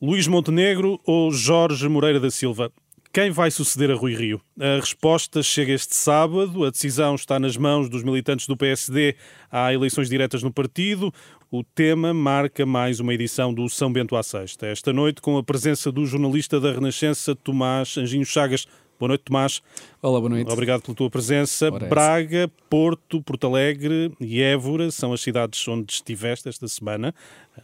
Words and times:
Luís 0.00 0.28
Montenegro 0.28 1.00
ou 1.04 1.32
Jorge 1.32 1.88
Moreira 1.88 2.20
da 2.20 2.30
Silva? 2.30 2.70
Quem 3.12 3.32
vai 3.32 3.50
suceder 3.50 3.90
a 3.90 3.96
Rui 3.96 4.14
Rio? 4.14 4.40
A 4.56 4.76
resposta 4.76 5.42
chega 5.42 5.72
este 5.72 5.96
sábado. 5.96 6.64
A 6.64 6.70
decisão 6.70 7.16
está 7.16 7.40
nas 7.40 7.56
mãos 7.56 7.88
dos 7.88 8.04
militantes 8.04 8.46
do 8.46 8.56
PSD. 8.56 9.16
Há 9.50 9.74
eleições 9.74 10.08
diretas 10.08 10.40
no 10.40 10.52
partido. 10.52 11.12
O 11.50 11.64
tema 11.64 12.14
marca 12.14 12.64
mais 12.64 13.00
uma 13.00 13.12
edição 13.12 13.52
do 13.52 13.68
São 13.68 13.92
Bento 13.92 14.14
à 14.14 14.22
Sexta. 14.22 14.68
Esta 14.68 14.92
noite, 14.92 15.20
com 15.20 15.36
a 15.36 15.42
presença 15.42 15.90
do 15.90 16.06
jornalista 16.06 16.60
da 16.60 16.70
Renascença, 16.70 17.34
Tomás 17.34 17.98
Anjinho 17.98 18.24
Chagas. 18.24 18.66
Boa 18.98 19.10
noite, 19.10 19.22
Tomás. 19.26 19.62
Olá, 20.02 20.18
boa 20.18 20.28
noite. 20.28 20.50
Obrigado 20.50 20.82
pela 20.82 20.94
tua 20.96 21.08
presença. 21.08 21.70
Ora, 21.72 21.86
é 21.86 21.88
Braga, 21.88 22.50
Porto, 22.68 23.22
Porto 23.22 23.46
Alegre 23.46 24.12
e 24.20 24.42
Évora 24.42 24.90
são 24.90 25.12
as 25.12 25.20
cidades 25.20 25.68
onde 25.68 25.92
estiveste 25.92 26.48
esta 26.48 26.66
semana. 26.66 27.14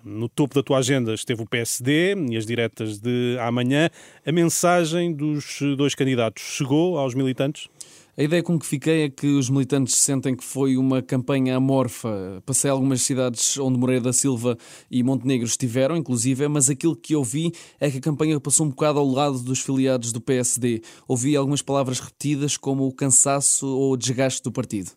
No 0.04 0.28
topo 0.28 0.54
da 0.54 0.62
tua 0.62 0.78
agenda 0.78 1.12
esteve 1.12 1.42
o 1.42 1.46
PSD 1.46 2.14
e 2.30 2.36
as 2.36 2.46
diretas 2.46 3.00
de 3.00 3.36
amanhã. 3.40 3.90
A 4.24 4.30
mensagem 4.30 5.12
dos 5.12 5.58
dois 5.76 5.96
candidatos 5.96 6.40
chegou 6.40 6.96
aos 6.98 7.14
militantes? 7.14 7.68
A 8.16 8.22
ideia 8.22 8.44
com 8.44 8.56
que 8.56 8.64
fiquei 8.64 9.02
é 9.02 9.08
que 9.08 9.26
os 9.26 9.50
militantes 9.50 9.96
sentem 9.96 10.36
que 10.36 10.44
foi 10.44 10.76
uma 10.76 11.02
campanha 11.02 11.56
amorfa. 11.56 12.40
Passei 12.46 12.70
algumas 12.70 13.02
cidades 13.02 13.58
onde 13.58 13.76
Moreira 13.76 14.04
da 14.04 14.12
Silva 14.12 14.56
e 14.88 15.02
Montenegro 15.02 15.48
estiveram, 15.48 15.96
inclusive, 15.96 16.46
mas 16.46 16.70
aquilo 16.70 16.94
que 16.94 17.16
ouvi 17.16 17.50
é 17.80 17.90
que 17.90 17.98
a 17.98 18.00
campanha 18.00 18.38
passou 18.38 18.66
um 18.66 18.70
bocado 18.70 19.00
ao 19.00 19.06
lado 19.06 19.40
dos 19.40 19.58
filiados 19.58 20.12
do 20.12 20.20
PSD. 20.20 20.80
Ouvi 21.08 21.34
algumas 21.34 21.60
palavras 21.60 21.98
repetidas 21.98 22.56
como 22.56 22.86
o 22.86 22.92
cansaço 22.92 23.66
ou 23.66 23.94
o 23.94 23.96
desgaste 23.96 24.44
do 24.44 24.52
partido. 24.52 24.92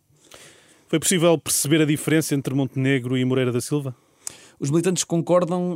Foi 0.88 0.99
possível 0.99 1.35
perceber 1.40 1.81
a 1.81 1.85
diferença 1.85 2.35
entre 2.35 2.54
Montenegro 2.54 3.18
e 3.18 3.26
Moreira 3.26 3.52
da 3.52 3.59
Silva? 3.59 3.95
Os 4.60 4.72
militantes 4.72 5.04
concordam 5.04 5.76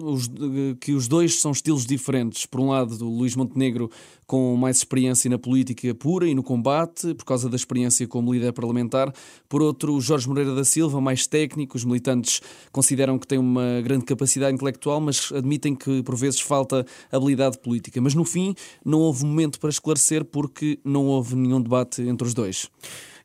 que 0.80 0.94
os 0.94 1.08
dois 1.08 1.40
são 1.40 1.52
estilos 1.52 1.85
diferentes. 1.85 2.48
Por 2.48 2.59
um 2.59 2.70
lado, 2.70 3.05
o 3.05 3.17
Luís 3.17 3.35
Montenegro 3.35 3.91
com 4.26 4.55
mais 4.55 4.77
experiência 4.77 5.29
na 5.29 5.38
política 5.38 5.93
pura 5.93 6.27
e 6.27 6.34
no 6.34 6.41
combate, 6.41 7.13
por 7.13 7.26
causa 7.26 7.49
da 7.49 7.55
experiência 7.55 8.07
como 8.07 8.34
líder 8.34 8.54
parlamentar. 8.54 9.13
Por 9.48 9.62
outro, 9.62 9.93
o 9.93 10.01
Jorge 10.01 10.27
Moreira 10.27 10.55
da 10.55 10.63
Silva, 10.63 10.99
mais 11.01 11.27
técnico. 11.27 11.77
Os 11.77 11.84
militantes 11.84 12.41
consideram 12.71 13.20
que 13.20 13.27
tem 13.27 13.38
uma 13.38 13.82
grande 13.84 14.05
capacidade 14.05 14.55
intelectual, 14.55 14.99
mas 14.99 15.32
admitem 15.32 15.76
que 15.76 16.01
por 16.01 16.16
vezes 16.16 16.40
falta 16.40 16.85
habilidade 17.12 17.60
política. 17.60 18.01
Mas 18.01 18.16
no 18.16 18.26
fim, 18.26 18.55
não 18.84 18.99
houve 18.99 19.26
momento 19.26 19.60
para 19.60 19.70
esclarecer 19.70 20.26
porque 20.26 20.79
não 20.84 21.05
houve 21.05 21.35
nenhum 21.35 21.62
debate 21.62 22.01
entre 22.01 22.26
os 22.26 22.34
dois. 22.34 22.70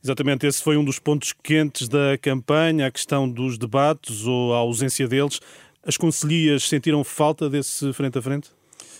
Exatamente, 0.02 0.46
esse 0.46 0.62
foi 0.62 0.76
um 0.76 0.84
dos 0.84 0.98
pontos 0.98 1.32
quentes 1.42 1.88
da 1.88 2.16
campanha, 2.20 2.86
a 2.86 2.90
questão 2.90 3.28
dos 3.28 3.58
debates 3.58 4.24
ou 4.24 4.54
a 4.54 4.58
ausência 4.58 5.08
deles. 5.08 5.40
As 5.84 5.96
conselhias 5.96 6.68
sentiram 6.68 7.02
falta 7.04 7.48
desse 7.48 7.92
frente 7.92 8.18
a 8.18 8.22
frente? 8.22 8.50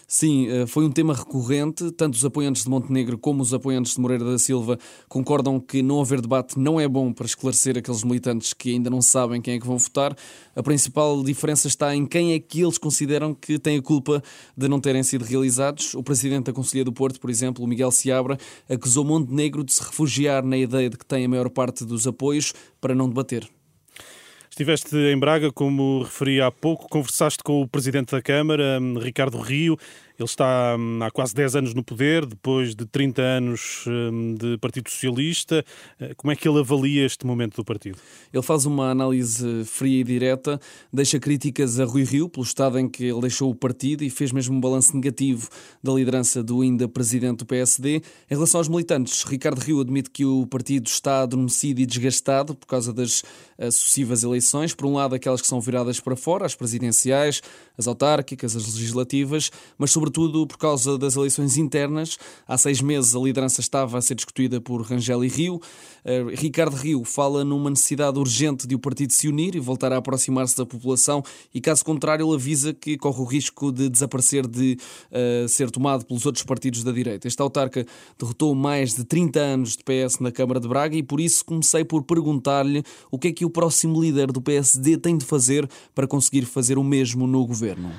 Sim, 0.09 0.49
eh, 0.49 0.67
foi 0.67 0.85
um 0.85 0.91
tema 0.91 1.13
recorrente. 1.13 1.91
Tanto 1.91 2.15
os 2.15 2.25
apoiantes 2.25 2.63
de 2.63 2.71
Montenegro 2.71 3.19
como 3.19 3.43
os 3.43 3.53
apoiantes 3.53 3.95
de 3.95 4.01
Moreira 4.01 4.25
da 4.25 4.39
Silva 4.39 4.79
concordam 5.09 5.59
que 5.59 5.83
não 5.83 6.01
haver 6.01 6.21
debate 6.21 6.57
não 6.57 6.79
é 6.79 6.87
bom 6.87 7.13
para 7.13 7.27
esclarecer 7.27 7.77
aqueles 7.77 8.05
militantes 8.05 8.53
que 8.55 8.71
ainda 8.71 8.89
não 8.89 9.03
sabem 9.03 9.43
quem 9.43 9.55
é 9.55 9.61
que 9.61 9.67
vão 9.67 9.79
votar. 9.79 10.17
A 10.55 10.63
principal 10.63 11.25
diferença 11.25 11.67
está 11.67 11.95
em 11.95 12.07
quem 12.07 12.35
é 12.35 12.39
que 12.39 12.61
eles 12.61 12.79
consideram 12.79 13.35
que 13.35 13.59
tem 13.59 13.79
a 13.79 13.83
culpa 13.83 14.23
de 14.57 14.69
não 14.69 14.79
terem 14.79 15.03
sido 15.03 15.25
realizados. 15.25 15.93
O 15.95 16.05
presidente 16.05 16.47
da 16.47 16.53
Conselhia 16.53 16.85
do 16.85 16.93
Porto, 16.93 17.19
por 17.19 17.29
exemplo, 17.29 17.67
Miguel 17.67 17.91
Seabra, 17.91 18.39
acusou 18.69 19.05
Montenegro 19.05 19.65
de 19.65 19.73
se 19.73 19.83
refugiar 19.83 20.45
na 20.45 20.57
ideia 20.57 20.89
de 20.89 20.97
que 20.97 21.05
tem 21.05 21.25
a 21.25 21.29
maior 21.29 21.51
parte 21.51 21.85
dos 21.85 22.07
apoios 22.07 22.53
para 22.81 22.95
não 22.95 23.09
debater. 23.09 23.49
Estiveste 24.57 24.97
em 24.97 25.19
Braga, 25.19 25.53
como 25.53 26.03
referi 26.03 26.41
há 26.41 26.51
pouco, 26.51 26.89
conversaste 26.89 27.45
com 27.45 27.61
o 27.61 27.69
Presidente 27.69 28.13
da 28.13 28.23
Câmara, 28.23 28.81
Ricardo 29.03 29.39
Rio. 29.39 29.77
Ele 30.19 30.25
está 30.25 30.77
hum, 30.79 30.99
há 31.03 31.11
quase 31.11 31.35
10 31.35 31.57
anos 31.57 31.75
no 31.75 31.85
poder, 31.85 32.25
depois 32.25 32.75
de 32.75 32.87
30 32.87 33.21
anos 33.21 33.85
hum, 33.87 34.35
de 34.35 34.57
Partido 34.59 34.89
Socialista. 34.89 35.63
Eh, 36.01 36.15
como 36.15 36.33
é 36.33 36.37
que 36.37 36.49
ele 36.49 36.59
avalia 36.59 37.05
este 37.05 37.27
momento 37.27 37.57
do 37.57 37.65
partido? 37.65 37.99
Ele 38.33 38.43
faz 38.43 38.65
uma 38.65 38.91
análise 38.91 39.65
fria 39.67 40.01
e 40.01 40.05
direta, 40.05 40.59
deixa 40.91 41.21
críticas 41.21 41.79
a 41.79 41.85
Rui 41.85 42.05
Rio 42.05 42.31
pelo 42.31 42.45
estado 42.45 42.79
em 42.79 42.89
que 42.89 43.05
ele 43.05 43.21
deixou 43.21 43.51
o 43.51 43.55
partido 43.55 44.03
e 44.03 44.09
fez 44.09 44.33
mesmo 44.33 44.57
um 44.57 44.61
balanço 44.61 44.95
negativo 44.95 45.51
da 45.83 45.93
liderança 45.93 46.43
do 46.43 46.63
ainda 46.63 46.89
presidente 46.89 47.41
do 47.41 47.47
PSD. 47.47 47.97
Em 48.31 48.35
relação 48.35 48.59
aos 48.61 48.69
militantes, 48.69 49.23
Ricardo 49.23 49.59
Rio 49.59 49.81
admite 49.81 50.11
que 50.11 50.25
o 50.25 50.47
partido 50.47 50.87
está 50.87 51.23
adormecido 51.23 51.81
e 51.83 51.87
desgastado 51.87 52.55
por 52.55 52.67
causa 52.67 52.91
das 52.91 53.23
eh, 53.59 53.71
sucessivas 53.71 54.23
eleições. 54.23 54.75
Por 54.75 54.87
um 54.87 54.95
lado, 54.95 55.15
aquelas 55.15 55.43
que 55.43 55.47
são 55.47 55.61
viradas 55.61 56.01
para 56.01 56.17
fora, 56.17 56.47
as 56.47 56.55
presidenciais, 56.55 57.43
as 57.77 57.87
autárquicas, 57.87 58.57
as 58.57 58.75
legislativas, 58.75 59.51
mas 59.77 59.91
sobre 59.91 60.06
sobretudo 60.07 60.47
por 60.47 60.57
causa 60.57 60.97
das 60.97 61.17
eleições 61.17 61.57
internas. 61.57 62.17
Há 62.47 62.57
seis 62.57 62.81
meses 62.81 63.15
a 63.17 63.19
liderança 63.19 63.61
estava 63.61 63.99
a 63.99 64.01
ser 64.01 64.15
discutida 64.15 64.61
por 64.61 64.81
Rangel 64.83 65.25
e 65.25 65.29
Rio. 65.29 65.57
Uh, 65.57 66.29
Ricardo 66.35 66.77
Rio 66.77 67.03
fala 67.05 67.45
numa 67.45 67.69
necessidade 67.71 68.19
urgente 68.19 68.67
de 68.67 68.75
o 68.77 68.79
partido 68.79 69.13
se 69.13 69.27
unir 69.27 69.57
e 69.57 69.61
voltar 69.61 69.93
a 69.93 69.97
aproximar-se 69.97 70.57
da 70.57 70.65
população 70.65 71.23
e, 71.53 71.61
caso 71.61 71.85
contrário, 71.85 72.25
ele 72.25 72.35
avisa 72.35 72.73
que 72.73 72.97
corre 72.97 73.21
o 73.21 73.25
risco 73.25 73.73
de 73.73 73.89
desaparecer, 73.89 74.47
de 74.47 74.79
uh, 75.11 75.49
ser 75.49 75.71
tomado 75.71 76.05
pelos 76.05 76.25
outros 76.25 76.45
partidos 76.45 76.85
da 76.85 76.93
direita. 76.93 77.27
Este 77.27 77.43
autarca 77.43 77.85
derrotou 78.17 78.55
mais 78.55 78.95
de 78.95 79.05
30 79.05 79.41
anos 79.41 79.77
de 79.77 79.83
PS 79.83 80.21
na 80.21 80.31
Câmara 80.31 80.61
de 80.61 80.69
Braga 80.69 80.97
e, 80.97 81.03
por 81.03 81.21
isso, 81.21 81.45
comecei 81.45 81.85
por 81.85 82.05
perguntar-lhe 82.05 82.85
o 83.11 83.19
que 83.19 83.29
é 83.29 83.33
que 83.33 83.45
o 83.45 83.51
próximo 83.51 84.01
líder 84.01 84.31
do 84.31 84.41
PSD 84.41 84.97
tem 84.99 85.19
de 85.19 85.25
fazer 85.25 85.69
para 85.95 86.07
conseguir 86.07 86.45
fazer 86.45 86.79
o 86.79 86.85
mesmo 86.85 87.27
no 87.27 87.45
governo. 87.45 87.91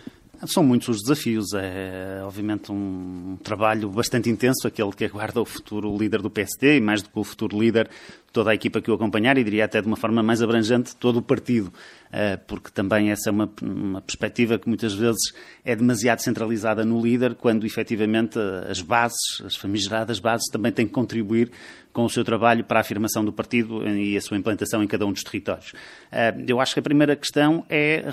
São 0.46 0.64
muitos 0.64 0.90
os 0.90 1.02
desafios. 1.02 1.54
É, 1.54 2.22
obviamente, 2.24 2.72
um 2.72 3.38
trabalho 3.44 3.90
bastante 3.90 4.30
intenso, 4.30 4.68
aquele 4.68 4.92
que 4.92 5.06
aguarda 5.06 5.42
o 5.42 5.46
futuro 5.46 5.96
líder 5.98 6.22
do 6.22 6.30
PSD 6.30 6.78
e, 6.78 6.82
mais 6.82 7.02
do 7.02 7.10
que 7.10 7.20
o 7.20 7.24
futuro 7.24 7.60
líder, 7.60 7.90
toda 8.38 8.52
a 8.52 8.54
equipa 8.54 8.80
que 8.80 8.92
o 8.92 8.94
acompanhar 8.94 9.36
e 9.40 9.44
diria 9.44 9.66
até 9.66 9.82
de 9.82 9.88
uma 9.88 9.98
forma 9.98 10.22
mais 10.22 10.44
abrangente 10.44 10.96
todo 10.96 11.18
o 11.18 11.22
partido, 11.24 11.74
eh, 12.12 12.38
porque 12.38 12.70
também 12.70 13.10
essa 13.10 13.30
é 13.30 13.32
uma, 13.32 13.50
uma 13.64 14.00
perspectiva 14.00 14.60
que 14.60 14.68
muitas 14.68 14.94
vezes 14.94 15.34
é 15.66 15.76
demasiado 15.76 16.20
centralizada 16.20 16.86
no 16.86 17.02
líder, 17.02 17.34
quando 17.34 17.66
efetivamente 17.66 18.38
as 18.70 18.80
bases, 18.80 19.42
as 19.44 19.56
famigeradas 19.56 20.20
bases, 20.20 20.52
também 20.52 20.72
têm 20.72 20.86
que 20.86 20.94
contribuir 20.94 21.50
com 21.92 22.06
o 22.06 22.10
seu 22.12 22.24
trabalho 22.24 22.64
para 22.64 22.80
a 22.80 22.82
afirmação 22.82 23.26
do 23.26 23.34
partido 23.34 23.84
e 23.88 24.16
a 24.16 24.22
sua 24.22 24.38
implantação 24.38 24.84
em 24.84 24.88
cada 24.88 25.04
um 25.04 25.12
dos 25.12 25.24
territórios. 25.24 25.74
Eh, 26.12 26.36
eu 26.48 26.62
acho 26.62 26.76
que 26.76 26.80
a 26.80 26.84
primeira 26.84 27.16
questão 27.16 27.66
é 27.68 28.04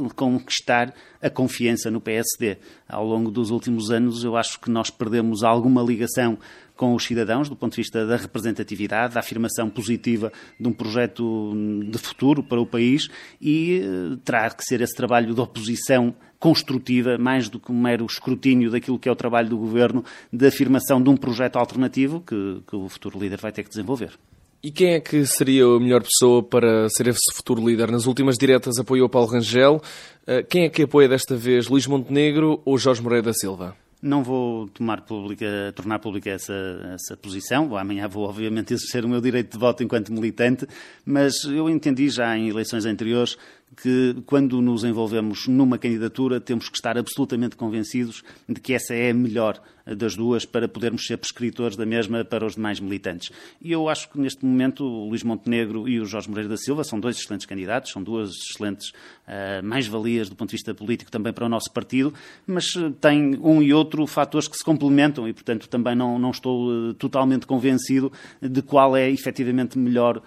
reconquistar 0.00 0.94
a 1.20 1.28
confiança 1.28 1.90
no 1.90 2.00
PSD. 2.00 2.58
Ao 2.92 3.06
longo 3.06 3.30
dos 3.30 3.50
últimos 3.50 3.90
anos, 3.90 4.22
eu 4.22 4.36
acho 4.36 4.60
que 4.60 4.70
nós 4.70 4.90
perdemos 4.90 5.42
alguma 5.42 5.82
ligação 5.82 6.38
com 6.76 6.94
os 6.94 7.04
cidadãos, 7.04 7.48
do 7.48 7.56
ponto 7.56 7.72
de 7.72 7.78
vista 7.78 8.06
da 8.06 8.16
representatividade, 8.16 9.14
da 9.14 9.20
afirmação 9.20 9.70
positiva 9.70 10.30
de 10.60 10.68
um 10.68 10.72
projeto 10.74 11.54
de 11.88 11.96
futuro 11.96 12.42
para 12.42 12.60
o 12.60 12.66
país 12.66 13.08
e 13.40 13.80
eh, 13.82 14.18
terá 14.22 14.50
que 14.50 14.62
ser 14.62 14.82
esse 14.82 14.94
trabalho 14.94 15.34
de 15.34 15.40
oposição 15.40 16.14
construtiva, 16.38 17.16
mais 17.16 17.48
do 17.48 17.58
que 17.58 17.72
um 17.72 17.80
mero 17.80 18.04
escrutínio 18.04 18.70
daquilo 18.70 18.98
que 18.98 19.08
é 19.08 19.12
o 19.12 19.16
trabalho 19.16 19.48
do 19.48 19.56
governo, 19.56 20.04
de 20.30 20.46
afirmação 20.46 21.02
de 21.02 21.08
um 21.08 21.16
projeto 21.16 21.56
alternativo 21.56 22.20
que, 22.20 22.60
que 22.66 22.76
o 22.76 22.90
futuro 22.90 23.18
líder 23.18 23.38
vai 23.40 23.52
ter 23.52 23.62
que 23.62 23.70
desenvolver. 23.70 24.18
E 24.64 24.70
quem 24.70 24.94
é 24.94 25.00
que 25.00 25.26
seria 25.26 25.64
a 25.64 25.80
melhor 25.80 26.04
pessoa 26.04 26.40
para 26.40 26.88
ser 26.90 27.08
esse 27.08 27.34
futuro 27.34 27.68
líder? 27.68 27.90
Nas 27.90 28.06
últimas 28.06 28.38
diretas 28.38 28.78
apoiou 28.78 29.08
Paulo 29.08 29.26
Rangel. 29.26 29.82
Eh, 30.24 30.44
quem 30.44 30.62
é 30.62 30.68
que 30.68 30.82
apoia 30.82 31.08
desta 31.08 31.34
vez 31.34 31.66
Luís 31.66 31.84
Montenegro 31.88 32.62
ou 32.64 32.78
Jorge 32.78 33.02
Moreira 33.02 33.24
da 33.24 33.34
Silva? 33.34 33.76
Não 34.00 34.22
vou 34.22 34.68
tomar 34.68 35.00
pública, 35.00 35.72
tornar 35.74 35.98
pública 35.98 36.30
essa, 36.30 36.54
essa 36.94 37.16
posição. 37.16 37.76
Amanhã 37.76 38.06
vou, 38.06 38.24
obviamente, 38.28 38.72
exercer 38.72 39.04
o 39.04 39.08
meu 39.08 39.20
direito 39.20 39.50
de 39.50 39.58
voto 39.58 39.82
enquanto 39.82 40.12
militante, 40.12 40.64
mas 41.04 41.42
eu 41.42 41.68
entendi 41.68 42.08
já 42.08 42.36
em 42.38 42.48
eleições 42.48 42.84
anteriores 42.84 43.36
que, 43.76 44.16
quando 44.26 44.60
nos 44.60 44.84
envolvemos 44.84 45.46
numa 45.46 45.78
candidatura, 45.78 46.40
temos 46.40 46.68
que 46.68 46.76
estar 46.76 46.98
absolutamente 46.98 47.56
convencidos 47.56 48.22
de 48.48 48.60
que 48.60 48.74
essa 48.74 48.94
é 48.94 49.10
a 49.10 49.14
melhor 49.14 49.60
das 49.86 50.14
duas 50.14 50.44
para 50.44 50.68
podermos 50.68 51.06
ser 51.06 51.16
prescritores 51.16 51.76
da 51.76 51.84
mesma 51.84 52.24
para 52.24 52.46
os 52.46 52.54
demais 52.54 52.80
militantes. 52.80 53.30
E 53.60 53.72
eu 53.72 53.88
acho 53.88 54.08
que 54.10 54.18
neste 54.18 54.44
momento 54.44 54.84
o 54.84 55.08
Luís 55.08 55.22
Montenegro 55.22 55.88
e 55.88 56.00
o 56.00 56.06
Jorge 56.06 56.28
Moreira 56.28 56.50
da 56.50 56.56
Silva 56.56 56.84
são 56.84 57.00
dois 57.00 57.16
excelentes 57.16 57.46
candidatos, 57.46 57.90
são 57.90 58.02
duas 58.02 58.30
excelentes 58.30 58.90
uh, 58.90 59.64
mais-valias 59.64 60.28
do 60.28 60.36
ponto 60.36 60.50
de 60.50 60.56
vista 60.56 60.74
político 60.74 61.10
também 61.10 61.32
para 61.32 61.46
o 61.46 61.48
nosso 61.48 61.70
partido, 61.72 62.12
mas 62.46 62.74
uh, 62.76 62.90
têm 62.90 63.38
um 63.42 63.62
e 63.62 63.72
outro 63.72 64.06
fatores 64.06 64.48
que 64.48 64.56
se 64.56 64.64
complementam 64.64 65.28
e, 65.28 65.32
portanto, 65.32 65.68
também 65.68 65.94
não, 65.94 66.18
não 66.18 66.30
estou 66.30 66.68
uh, 66.68 66.94
totalmente 66.94 67.46
convencido 67.46 68.12
de 68.40 68.62
qual 68.62 68.96
é 68.96 69.10
efetivamente 69.10 69.78
melhor 69.78 70.22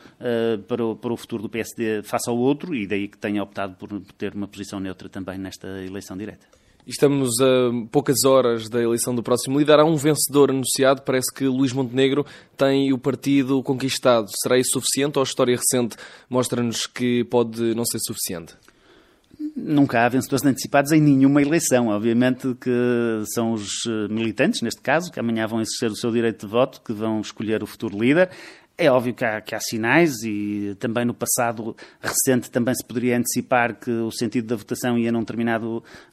para 0.68 0.84
o, 0.84 0.96
para 0.96 1.14
o 1.14 1.18
futuro 1.18 1.44
do 1.44 1.50
PSD 1.50 2.04
face 2.04 2.30
ao 2.30 2.38
outro 2.38 2.74
e 2.74 2.88
daí 2.88 3.08
que 3.08 3.18
tenho 3.18 3.35
tenha 3.36 3.44
optado 3.44 3.76
por 3.76 3.90
ter 4.18 4.34
uma 4.34 4.48
posição 4.48 4.80
neutra 4.80 5.10
também 5.10 5.38
nesta 5.38 5.68
eleição 5.84 6.16
direta. 6.16 6.48
Estamos 6.88 7.32
a 7.42 7.72
poucas 7.92 8.24
horas 8.24 8.70
da 8.70 8.82
eleição 8.82 9.14
do 9.14 9.24
próximo 9.24 9.58
líder. 9.58 9.80
Há 9.80 9.84
um 9.84 9.96
vencedor 9.96 10.52
anunciado. 10.52 11.02
Parece 11.02 11.34
que 11.34 11.46
Luís 11.46 11.74
Montenegro 11.74 12.26
tem 12.56 12.94
o 12.94 12.98
partido 12.98 13.62
conquistado. 13.64 14.28
Será 14.42 14.58
isso 14.58 14.74
suficiente 14.74 15.18
ou 15.18 15.22
a 15.22 15.24
história 15.24 15.58
recente 15.58 15.98
mostra-nos 16.30 16.86
que 16.86 17.24
pode 17.26 17.74
não 17.74 17.84
ser 17.86 17.98
suficiente? 18.00 18.54
Nunca 19.56 20.06
há 20.06 20.10
vencedores 20.10 20.46
antecipados 20.46 20.92
em 20.92 21.02
nenhuma 21.02 21.42
eleição. 21.42 21.88
Obviamente 21.88 22.56
que 22.62 23.24
são 23.34 23.54
os 23.54 23.68
eh, 23.88 24.08
militantes, 24.08 24.62
neste 24.62 24.82
caso, 24.82 25.12
que 25.12 25.20
amanhã 25.20 25.48
vão 25.48 25.62
exercer 25.62 25.90
o 25.90 25.96
seu 25.96 26.12
direito 26.12 26.46
de 26.46 26.52
voto, 26.52 26.82
que 26.82 26.94
vão 26.94 27.20
escolher 27.20 27.64
o 27.64 27.66
futuro 27.66 27.98
líder. 27.98 28.30
É 28.78 28.92
óbvio 28.92 29.14
que 29.14 29.24
há, 29.24 29.40
que 29.40 29.56
há, 29.56 29.60
sinais 29.62 30.22
e 30.24 30.76
também 30.78 31.06
no 31.06 31.14
passado 31.14 31.74
recente 32.02 32.52
também 32.52 32.76
se 32.76 32.84
poderia 32.84 33.18
antecipar 33.18 33.74
que 33.80 33.90
o 33.90 34.12
sentido 34.12 34.48
da 34.48 34.56
votação 34.58 34.98
ia 34.98 35.14
num 35.14 35.24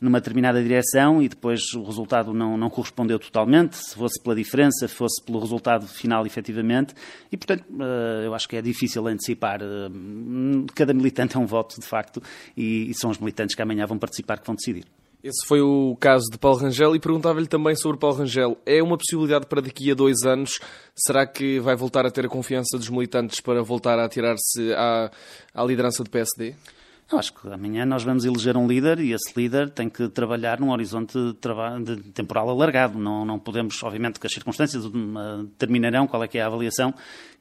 numa 0.00 0.20
determinada 0.20 0.62
direção 0.62 1.20
e 1.20 1.29
depois 1.29 1.61
o 1.75 1.82
resultado 1.82 2.32
não, 2.32 2.56
não 2.56 2.70
correspondeu 2.70 3.19
totalmente, 3.19 3.76
se 3.76 3.97
fosse 3.97 4.23
pela 4.23 4.37
diferença, 4.37 4.87
fosse 4.87 5.20
pelo 5.25 5.41
resultado 5.41 5.88
final 5.88 6.25
efetivamente. 6.25 6.94
E, 7.32 7.37
portanto, 7.37 7.64
eh, 7.81 8.26
eu 8.26 8.35
acho 8.35 8.49
que 8.49 8.56
é 8.56 8.62
difícil 8.62 9.08
antecipar. 9.08 9.61
Eh, 9.61 10.67
cada 10.73 10.94
militante 10.94 11.37
é 11.37 11.41
um 11.41 11.47
voto, 11.47 11.81
de 11.81 11.87
facto, 11.87 12.23
e, 12.56 12.88
e 12.91 12.94
são 12.94 13.11
os 13.11 13.19
militantes 13.19 13.56
que 13.56 13.62
amanhã 13.62 13.87
vão 13.87 13.99
participar 13.99 14.38
que 14.38 14.47
vão 14.47 14.55
decidir. 14.55 14.87
Esse 15.23 15.47
foi 15.47 15.61
o 15.61 15.97
caso 16.01 16.29
de 16.29 16.37
Paulo 16.37 16.59
Rangel 16.59 16.97
e 16.97 16.99
perguntava-lhe 16.99 17.47
também 17.47 17.77
sobre 17.77 17.97
Paulo 17.97 18.17
Rangel. 18.17 18.59
É 18.67 18.83
uma 18.83 18.99
possibilidade 18.99 19.47
para 19.47 19.61
daqui 19.61 19.89
a 19.89 19.95
dois 19.95 20.23
anos? 20.25 20.59
Será 20.97 21.25
que 21.25 21.61
vai 21.61 21.77
voltar 21.77 22.05
a 22.05 22.11
ter 22.11 22.27
a 22.27 22.29
confiança 22.29 22.77
dos 22.77 22.91
militantes 22.91 23.41
para 23.41 23.63
voltar 23.63 24.01
a 24.01 24.05
atirar-se 24.05 24.73
à, 24.75 25.13
à 25.55 25.65
liderança 25.65 26.03
do 26.03 26.11
PSD? 26.11 26.57
Eu 27.13 27.19
acho 27.19 27.33
que 27.35 27.47
amanhã 27.47 27.85
nós 27.87 28.03
vamos 28.03 28.25
eleger 28.25 28.57
um 28.57 28.67
líder 28.67 28.99
e 28.99 29.13
esse 29.13 29.33
líder 29.37 29.71
tem 29.71 29.89
que 29.89 30.09
trabalhar 30.09 30.59
num 30.59 30.71
horizonte 30.71 31.17
de, 31.17 31.97
de 31.97 32.11
temporal 32.11 32.49
alargado. 32.51 32.99
Não, 32.99 33.25
não 33.25 33.39
podemos, 33.39 33.81
obviamente, 33.83 34.19
que 34.19 34.27
as 34.27 34.33
circunstâncias 34.33 34.83
determinarão 35.51 36.09
qual 36.09 36.25
é 36.25 36.27
que 36.27 36.39
é 36.39 36.43
a 36.43 36.47
avaliação 36.47 36.93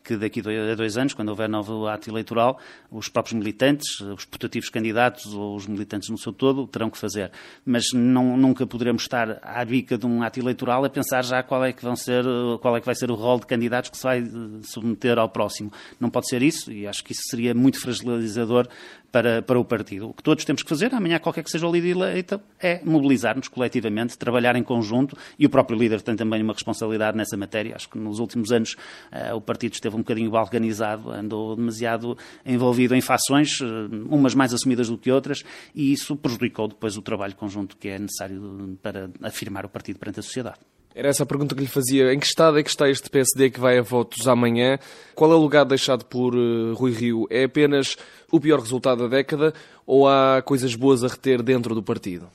que 0.03 0.17
daqui 0.17 0.41
a 0.41 0.75
dois 0.75 0.97
anos, 0.97 1.13
quando 1.13 1.29
houver 1.29 1.47
novo 1.47 1.87
ato 1.87 2.09
eleitoral, 2.09 2.59
os 2.89 3.07
próprios 3.07 3.37
militantes, 3.37 3.99
os 4.01 4.25
putativos 4.25 4.69
candidatos 4.69 5.33
ou 5.33 5.55
os 5.55 5.67
militantes 5.67 6.09
no 6.09 6.17
seu 6.17 6.33
todo 6.33 6.67
terão 6.67 6.89
que 6.89 6.97
fazer. 6.97 7.31
Mas 7.65 7.91
não, 7.93 8.35
nunca 8.35 8.65
poderemos 8.65 9.03
estar 9.03 9.39
à 9.41 9.63
bica 9.63 9.97
de 9.97 10.05
um 10.05 10.23
ato 10.23 10.39
eleitoral 10.39 10.83
a 10.85 10.89
pensar 10.89 11.23
já 11.23 11.43
qual 11.43 11.63
é 11.63 11.71
que 11.71 11.83
vão 11.83 11.95
ser, 11.95 12.23
qual 12.61 12.75
é 12.75 12.79
que 12.79 12.85
vai 12.85 12.95
ser 12.95 13.11
o 13.11 13.15
rol 13.15 13.39
de 13.39 13.45
candidatos 13.45 13.89
que 13.89 13.97
se 13.97 14.03
vai 14.03 14.23
submeter 14.63 15.17
ao 15.17 15.29
próximo. 15.29 15.71
Não 15.99 16.09
pode 16.09 16.27
ser 16.27 16.41
isso 16.41 16.71
e 16.71 16.87
acho 16.87 17.03
que 17.03 17.13
isso 17.13 17.23
seria 17.29 17.53
muito 17.53 17.79
fragilizador 17.79 18.67
para, 19.11 19.41
para 19.41 19.59
o 19.59 19.65
partido. 19.65 20.09
O 20.09 20.13
que 20.13 20.23
todos 20.23 20.45
temos 20.45 20.63
que 20.63 20.69
fazer, 20.69 20.93
amanhã, 20.95 21.19
qualquer 21.19 21.43
que 21.43 21.51
seja 21.51 21.67
o 21.67 21.71
líder 21.71 21.91
eleito, 21.91 22.39
é 22.59 22.81
mobilizar-nos 22.83 23.47
coletivamente, 23.47 24.17
trabalhar 24.17 24.55
em 24.55 24.63
conjunto 24.63 25.17
e 25.37 25.45
o 25.45 25.49
próprio 25.49 25.77
líder 25.77 26.01
tem 26.01 26.15
também 26.15 26.41
uma 26.41 26.53
responsabilidade 26.53 27.17
nessa 27.17 27.35
matéria. 27.35 27.75
Acho 27.75 27.89
que 27.89 27.97
nos 27.97 28.19
últimos 28.19 28.51
anos 28.51 28.75
uh, 29.11 29.35
o 29.35 29.41
partido 29.41 29.73
esteve 29.73 29.90
um 29.95 29.99
bocadinho 29.99 30.29
balganizado, 30.31 31.11
andou 31.11 31.55
demasiado 31.55 32.17
envolvido 32.45 32.95
em 32.95 33.01
fações, 33.01 33.59
uh, 33.61 33.89
umas 34.09 34.35
mais 34.35 34.53
assumidas 34.53 34.89
do 34.89 34.97
que 34.97 35.11
outras, 35.11 35.43
e 35.73 35.91
isso 35.91 36.15
prejudicou 36.15 36.67
depois 36.67 36.97
o 36.97 37.01
trabalho 37.01 37.35
conjunto 37.35 37.77
que 37.77 37.89
é 37.89 37.99
necessário 37.99 38.77
para 38.81 39.09
afirmar 39.21 39.65
o 39.65 39.69
partido 39.69 39.99
perante 39.99 40.19
a 40.19 40.23
sociedade. 40.23 40.59
Era 40.93 41.07
essa 41.07 41.23
a 41.23 41.25
pergunta 41.25 41.55
que 41.55 41.61
lhe 41.61 41.67
fazia. 41.67 42.13
Em 42.13 42.19
que 42.19 42.25
estado 42.25 42.59
é 42.59 42.63
que 42.63 42.69
está 42.69 42.89
este 42.89 43.09
PSD 43.09 43.49
que 43.49 43.59
vai 43.59 43.77
a 43.77 43.81
votos 43.81 44.27
amanhã? 44.27 44.77
Qual 45.15 45.31
é 45.31 45.35
o 45.35 45.39
lugar 45.39 45.63
deixado 45.63 46.05
por 46.05 46.35
uh, 46.35 46.73
Rui 46.73 46.91
Rio? 46.91 47.27
É 47.29 47.45
apenas 47.45 47.95
o 48.29 48.39
pior 48.39 48.59
resultado 48.59 49.03
da 49.03 49.15
década 49.15 49.53
ou 49.85 50.07
há 50.07 50.41
coisas 50.41 50.75
boas 50.75 51.03
a 51.03 51.07
reter 51.07 51.41
dentro 51.41 51.73
do 51.73 51.81
partido? 51.81 52.27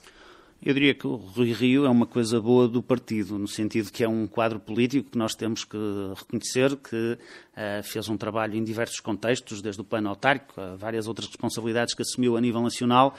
Eu 0.62 0.72
diria 0.72 0.94
que 0.94 1.06
o 1.06 1.14
Rui 1.16 1.52
Rio 1.52 1.84
é 1.84 1.88
uma 1.88 2.06
coisa 2.06 2.40
boa 2.40 2.66
do 2.66 2.82
partido, 2.82 3.38
no 3.38 3.46
sentido 3.46 3.92
que 3.92 4.02
é 4.02 4.08
um 4.08 4.26
quadro 4.26 4.58
político 4.58 5.10
que 5.10 5.18
nós 5.18 5.34
temos 5.34 5.64
que 5.64 5.76
reconhecer 6.16 6.74
que 6.76 6.96
uh, 6.96 7.82
fez 7.84 8.08
um 8.08 8.16
trabalho 8.16 8.56
em 8.56 8.64
diversos 8.64 8.98
contextos, 8.98 9.60
desde 9.60 9.80
o 9.80 9.84
plano 9.84 10.08
autárquico 10.08 10.60
a 10.60 10.74
várias 10.74 11.06
outras 11.06 11.28
responsabilidades 11.28 11.94
que 11.94 12.02
assumiu 12.02 12.36
a 12.36 12.40
nível 12.40 12.62
nacional, 12.62 13.14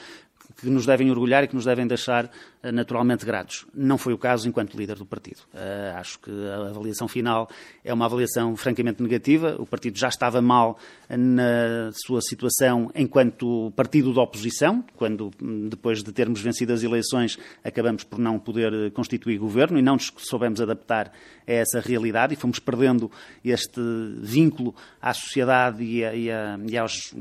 que 0.59 0.67
nos 0.67 0.85
devem 0.85 1.11
orgulhar 1.11 1.43
e 1.43 1.47
que 1.47 1.55
nos 1.55 1.65
devem 1.65 1.85
deixar 1.85 2.29
naturalmente 2.63 3.25
gratos. 3.25 3.65
Não 3.73 3.97
foi 3.97 4.13
o 4.13 4.17
caso 4.17 4.47
enquanto 4.47 4.75
líder 4.77 4.95
do 4.95 5.05
partido. 5.05 5.39
Uh, 5.53 5.97
acho 5.97 6.19
que 6.19 6.31
a 6.31 6.69
avaliação 6.69 7.07
final 7.07 7.49
é 7.83 7.93
uma 7.93 8.05
avaliação 8.05 8.55
francamente 8.55 9.01
negativa. 9.01 9.55
O 9.59 9.65
partido 9.65 9.97
já 9.97 10.07
estava 10.07 10.41
mal 10.41 10.77
na 11.09 11.91
sua 11.93 12.21
situação 12.21 12.91
enquanto 12.95 13.71
partido 13.75 14.13
da 14.13 14.21
oposição, 14.21 14.83
quando, 14.95 15.31
depois 15.69 16.03
de 16.03 16.11
termos 16.11 16.41
vencido 16.41 16.73
as 16.73 16.83
eleições, 16.83 17.37
acabamos 17.63 18.03
por 18.03 18.19
não 18.19 18.39
poder 18.39 18.73
eh, 18.73 18.89
constituir 18.89 19.37
governo 19.37 19.79
e 19.79 19.81
não 19.81 19.93
nos 19.93 20.11
soubemos 20.17 20.59
adaptar 20.59 21.11
a 21.47 21.51
essa 21.51 21.79
realidade 21.79 22.33
e 22.33 22.37
fomos 22.37 22.59
perdendo 22.59 23.09
este 23.43 23.81
vínculo 24.21 24.75
à 25.01 25.13
sociedade 25.13 25.83
e, 25.83 26.03
e, 26.03 26.29
e, 26.67 26.77
aos, 26.77 27.13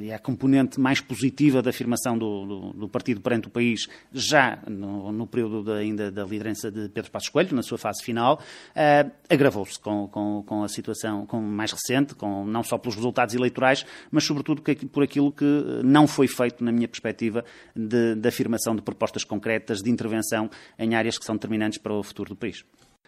e 0.00 0.12
à 0.12 0.18
componente 0.18 0.80
mais 0.80 1.00
positiva 1.00 1.60
da 1.60 1.70
afirmação 1.70 2.16
do, 2.16 2.46
do, 2.46 2.72
do 2.72 2.88
partido 2.88 3.20
perante 3.20 3.48
o 3.48 3.50
país 3.50 3.86
já 4.12 4.58
no, 4.66 4.93
no 5.12 5.26
período 5.26 5.62
de, 5.62 5.72
ainda 5.72 6.10
da 6.10 6.24
liderança 6.24 6.70
de 6.70 6.88
Pedro 6.88 7.10
Passos 7.10 7.28
Coelho, 7.28 7.54
na 7.54 7.62
sua 7.62 7.78
fase 7.78 8.02
final, 8.02 8.40
uh, 8.70 9.10
agravou-se 9.28 9.78
com, 9.78 10.08
com, 10.08 10.42
com, 10.46 10.62
a 10.62 10.68
situação 10.68 11.26
com 11.26 11.40
mais 11.40 11.72
recente, 11.72 12.14
com, 12.14 12.44
não 12.44 12.62
só 12.62 12.78
pelos 12.78 12.96
resultados 12.96 13.34
eleitorais, 13.34 13.84
mas 14.10 14.24
sobretudo 14.24 14.62
por 14.62 15.02
aquilo 15.02 15.32
que 15.32 15.44
não 15.84 16.06
foi 16.06 16.28
feito, 16.28 16.62
na 16.64 16.72
minha 16.72 16.88
perspectiva, 16.88 17.44
de, 17.74 18.14
de 18.14 18.28
afirmação 18.28 18.74
de 18.74 18.82
propostas 18.82 19.24
concretas, 19.24 19.80
de 19.80 19.90
intervenção 19.90 20.50
em 20.78 20.94
áreas 20.94 21.18
que 21.18 21.24
são 21.24 21.34
determinantes 21.34 21.78
para 21.78 21.92
o 21.92 22.02
futuro 22.02 22.30
do 22.30 22.36
país. 22.36 22.64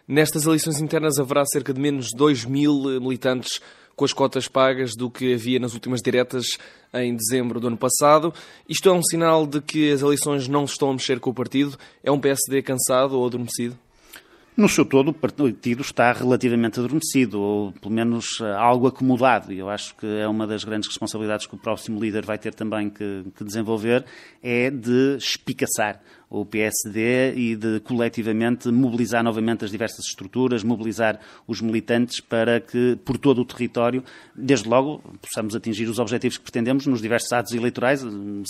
Nestas 0.07 0.45
eleições 0.45 0.79
internas 0.79 1.19
haverá 1.19 1.43
cerca 1.45 1.73
de 1.73 1.81
menos 1.81 2.13
2 2.13 2.45
mil 2.45 3.01
militantes 3.01 3.59
com 3.97 4.05
as 4.05 4.13
cotas 4.13 4.47
pagas 4.47 4.95
do 4.95 5.09
que 5.09 5.33
havia 5.33 5.59
nas 5.59 5.73
últimas 5.73 6.01
diretas 6.03 6.45
em 6.93 7.15
dezembro 7.15 7.59
do 7.59 7.65
ano 7.67 7.77
passado. 7.77 8.31
Isto 8.69 8.89
é 8.89 8.93
um 8.93 9.01
sinal 9.01 9.47
de 9.47 9.59
que 9.59 9.91
as 9.91 10.01
eleições 10.01 10.47
não 10.47 10.65
estão 10.65 10.91
a 10.91 10.93
mexer 10.93 11.19
com 11.19 11.31
o 11.31 11.33
partido? 11.33 11.75
É 12.03 12.11
um 12.11 12.19
PSD 12.19 12.61
cansado 12.61 13.17
ou 13.17 13.25
adormecido? 13.25 13.75
No 14.55 14.69
seu 14.69 14.85
todo, 14.85 15.09
o 15.09 15.13
partido 15.13 15.81
está 15.81 16.11
relativamente 16.11 16.79
adormecido, 16.79 17.39
ou 17.39 17.71
pelo 17.73 17.93
menos 17.93 18.39
eh, 18.41 18.55
algo 18.55 18.87
acomodado. 18.87 19.53
E 19.53 19.59
eu 19.59 19.69
acho 19.69 19.95
que 19.95 20.07
é 20.07 20.27
uma 20.27 20.47
das 20.47 20.63
grandes 20.63 20.89
responsabilidades 20.89 21.45
que 21.45 21.53
o 21.53 21.59
próximo 21.59 21.99
líder 21.99 22.25
vai 22.25 22.39
ter 22.39 22.55
também 22.55 22.89
que, 22.89 23.23
que 23.35 23.43
desenvolver, 23.43 24.03
é 24.41 24.71
de 24.71 25.15
espicaçar 25.17 26.01
o 26.29 26.45
PSD 26.45 27.33
e 27.35 27.55
de 27.55 27.79
coletivamente 27.79 28.69
mobilizar 28.69 29.23
novamente 29.23 29.63
as 29.63 29.71
diversas 29.71 30.05
estruturas, 30.05 30.63
mobilizar 30.63 31.19
os 31.47 31.61
militantes 31.61 32.19
para 32.19 32.59
que, 32.59 32.97
por 33.05 33.17
todo 33.17 33.41
o 33.41 33.45
território, 33.45 34.03
desde 34.35 34.67
logo, 34.67 35.01
possamos 35.21 35.55
atingir 35.55 35.87
os 35.87 35.99
objetivos 35.99 36.37
que 36.37 36.43
pretendemos 36.43 36.85
nos 36.85 37.01
diversos 37.01 37.31
atos 37.31 37.53
eleitorais, 37.53 38.03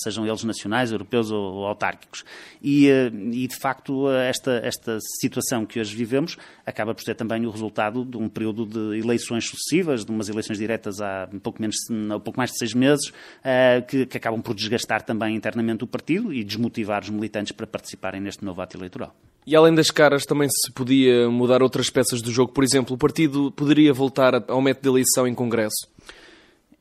sejam 0.03 0.25
eles 0.25 0.44
nacionais, 0.44 0.91
europeus 0.91 1.29
ou, 1.29 1.65
autárquicos. 1.68 2.25
E, 2.62 2.89
eh, 2.89 3.12
e, 3.31 3.47
de 3.47 3.56
facto, 3.56 4.09
esta, 4.12 4.59
esta 4.63 4.97
situação 5.19 5.65
que 5.65 5.79
hoje 5.79 5.96
vivemos 5.96 6.38
acaba 6.65 6.96
por 6.96 7.03
ser 7.03 7.15
também 7.15 7.46
o 7.46 7.51
resultado 7.51 8.03
de 8.03 8.17
um 8.17 8.27
período 8.27 8.65
de 8.65 9.00
eleições 9.00 9.48
sucessivas, 9.48 10.03
de 10.03 10.12
umas 10.12 10.29
eleições 10.29 10.57
diretas 10.57 11.00
há 11.00 11.29
pouco, 11.43 11.62
menos, 11.62 11.77
pouco 12.24 12.38
mais 12.38 12.51
de 12.51 12.57
seis 12.57 12.74
meses, 12.74 13.12
eh, 13.43 13.81
que, 13.81 14.05
que 14.05 14.17
acabam 14.17 14.41
por 14.41 14.55
desgastar 14.55 15.03
também 15.03 15.36
internamente 15.36 15.84
o 15.84 15.88
partido 15.88 16.34
e 16.34 16.43
desmotivar 16.43 17.03
os 17.03 17.10
militantes 17.10 17.51
para 17.51 17.66
participarem 17.67 18.21
neste 18.21 18.43
novo 18.43 18.62
ato 18.62 18.77
eleitoral. 18.77 19.15
E 19.45 19.55
além 19.55 19.74
das 19.74 19.89
caras, 19.89 20.25
também 20.25 20.50
se 20.50 20.71
podia 20.74 21.29
mudar 21.29 21.63
outras 21.63 21.89
peças 21.89 22.21
do 22.21 22.31
jogo. 22.31 22.51
Por 22.51 22.63
exemplo, 22.63 22.95
o 22.95 22.97
partido 22.97 23.50
poderia 23.51 23.93
voltar 23.93 24.43
ao 24.50 24.62
método 24.62 24.83
de 24.83 24.89
eleição 24.89 25.25
em 25.25 25.33
Congresso? 25.33 25.88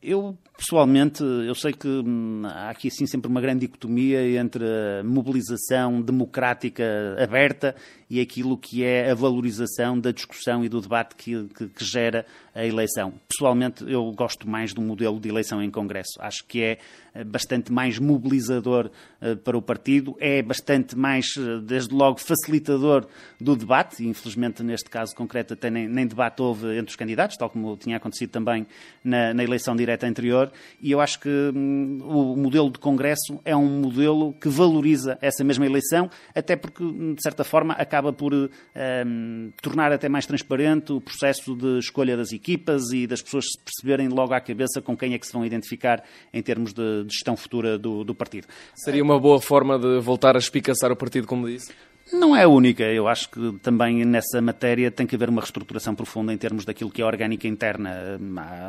Eu, 0.02 0.36
pessoalmente, 0.56 1.22
eu 1.22 1.54
sei 1.54 1.72
que 1.72 1.86
hum, 1.86 2.42
há 2.44 2.70
aqui 2.70 2.88
assim 2.88 3.06
sempre 3.06 3.28
uma 3.28 3.40
grande 3.40 3.60
dicotomia 3.60 4.38
entre 4.38 4.64
a 4.64 5.04
mobilização 5.04 6.00
democrática 6.00 6.84
aberta 7.18 7.74
e 8.08 8.20
aquilo 8.20 8.56
que 8.56 8.84
é 8.84 9.10
a 9.10 9.14
valorização 9.14 9.98
da 9.98 10.12
discussão 10.12 10.64
e 10.64 10.68
do 10.68 10.80
debate 10.80 11.16
que, 11.16 11.44
que, 11.48 11.68
que 11.68 11.84
gera 11.84 12.24
a 12.54 12.64
eleição. 12.64 13.12
Pessoalmente, 13.28 13.84
eu 13.86 14.10
gosto 14.12 14.48
mais 14.48 14.72
do 14.72 14.80
modelo 14.80 15.18
de 15.18 15.28
eleição 15.28 15.62
em 15.62 15.70
Congresso. 15.70 16.14
Acho 16.20 16.44
que 16.46 16.62
é 16.62 16.78
eh, 17.14 17.24
bastante 17.24 17.72
mais 17.72 17.98
mobilizador 17.98 18.90
uh, 19.20 19.36
para 19.38 19.58
o 19.58 19.62
partido, 19.62 20.16
é 20.20 20.40
bastante 20.40 20.96
mais, 20.96 21.26
uh, 21.36 21.60
desde 21.60 21.94
logo, 21.94 22.18
facilitador 22.20 23.06
do 23.40 23.56
debate. 23.56 24.06
Infelizmente, 24.06 24.62
neste 24.62 24.88
caso 24.88 25.14
concreto, 25.14 25.54
até 25.54 25.68
nem, 25.68 25.88
nem, 25.88 26.06
debate 26.06 26.40
houve 26.40 26.78
entre 26.78 26.90
os 26.90 26.96
candidatos, 26.96 27.36
tal 27.36 27.50
como 27.50 27.76
tinha 27.76 27.96
acontecido 27.96 28.30
também 28.30 28.66
na, 29.02 29.34
na 29.34 29.42
eleição 29.42 29.74
direta 29.74 30.06
anterior. 30.06 30.45
E 30.80 30.90
eu 30.90 31.00
acho 31.00 31.20
que 31.20 31.28
hum, 31.28 31.98
o 32.02 32.36
modelo 32.36 32.70
de 32.70 32.78
Congresso 32.78 33.40
é 33.44 33.56
um 33.56 33.80
modelo 33.80 34.32
que 34.34 34.48
valoriza 34.48 35.18
essa 35.20 35.44
mesma 35.44 35.66
eleição, 35.66 36.10
até 36.34 36.56
porque, 36.56 36.84
de 36.84 37.22
certa 37.22 37.44
forma, 37.44 37.74
acaba 37.74 38.12
por 38.12 38.32
um, 38.34 39.52
tornar 39.62 39.92
até 39.92 40.08
mais 40.08 40.26
transparente 40.26 40.92
o 40.92 41.00
processo 41.00 41.54
de 41.54 41.78
escolha 41.78 42.16
das 42.16 42.32
equipas 42.32 42.90
e 42.92 43.06
das 43.06 43.22
pessoas 43.22 43.46
se 43.46 43.58
perceberem 43.58 44.08
logo 44.08 44.34
à 44.34 44.40
cabeça 44.40 44.80
com 44.80 44.96
quem 44.96 45.14
é 45.14 45.18
que 45.18 45.26
se 45.26 45.32
vão 45.32 45.44
identificar 45.44 46.02
em 46.32 46.42
termos 46.42 46.72
de, 46.72 47.04
de 47.04 47.12
gestão 47.12 47.36
futura 47.36 47.78
do, 47.78 48.04
do 48.04 48.14
partido. 48.14 48.46
Seria 48.74 49.02
uma 49.02 49.18
boa 49.18 49.40
forma 49.40 49.78
de 49.78 50.00
voltar 50.00 50.36
a 50.36 50.38
espicaçar 50.38 50.90
o 50.92 50.96
partido, 50.96 51.26
como 51.26 51.46
disse? 51.46 51.72
Não 52.12 52.36
é 52.36 52.46
única. 52.46 52.84
Eu 52.84 53.08
acho 53.08 53.28
que 53.28 53.58
também 53.62 54.04
nessa 54.04 54.40
matéria 54.40 54.92
tem 54.92 55.06
que 55.06 55.16
haver 55.16 55.28
uma 55.28 55.40
reestruturação 55.40 55.92
profunda 55.92 56.32
em 56.32 56.38
termos 56.38 56.64
daquilo 56.64 56.90
que 56.90 57.02
é 57.02 57.04
orgânica 57.04 57.48
interna. 57.48 58.16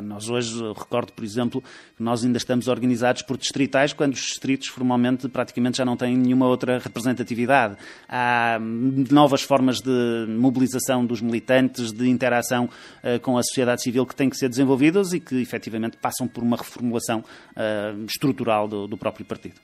Nós 0.01 0.27
hoje, 0.27 0.60
recordo, 0.75 1.13
por 1.13 1.24
exemplo, 1.24 1.62
que 1.96 2.01
nós 2.01 2.25
ainda 2.25 2.38
estamos 2.38 2.67
organizados 2.67 3.22
por 3.22 3.38
distritais, 3.38 3.94
quando 3.94 4.13
os 4.13 4.22
distritos 4.22 4.70
formalmente 4.70 5.29
praticamente 5.29 5.77
já 5.77 5.86
não 5.86 5.96
têm 5.96 6.17
nenhuma 6.17 6.48
outra 6.48 6.79
representatividade. 6.79 7.77
Há 8.10 8.58
novas 8.60 9.44
formas 9.44 9.82
de 9.82 10.25
mobilização 10.27 11.06
dos 11.06 11.22
militantes, 11.22 11.91
de 11.91 12.10
interação 12.10 12.65
uh, 12.65 13.20
com 13.22 13.38
a 13.38 13.44
sociedade 13.44 13.84
civil 13.84 14.06
que 14.08 14.15
têm 14.15 14.32
que 14.32 14.38
ser 14.38 14.50
desenvolvidas 14.50 15.13
e 15.13 15.20
que 15.20 15.36
efetivamente 15.39 15.96
passam 15.98 16.27
por 16.27 16.44
uma 16.44 16.58
reformulação 16.58 17.20
uh, 17.20 18.06
estrutural 18.06 18.67
do 18.67 18.98
próprio 18.98 19.25
partido. 19.25 19.62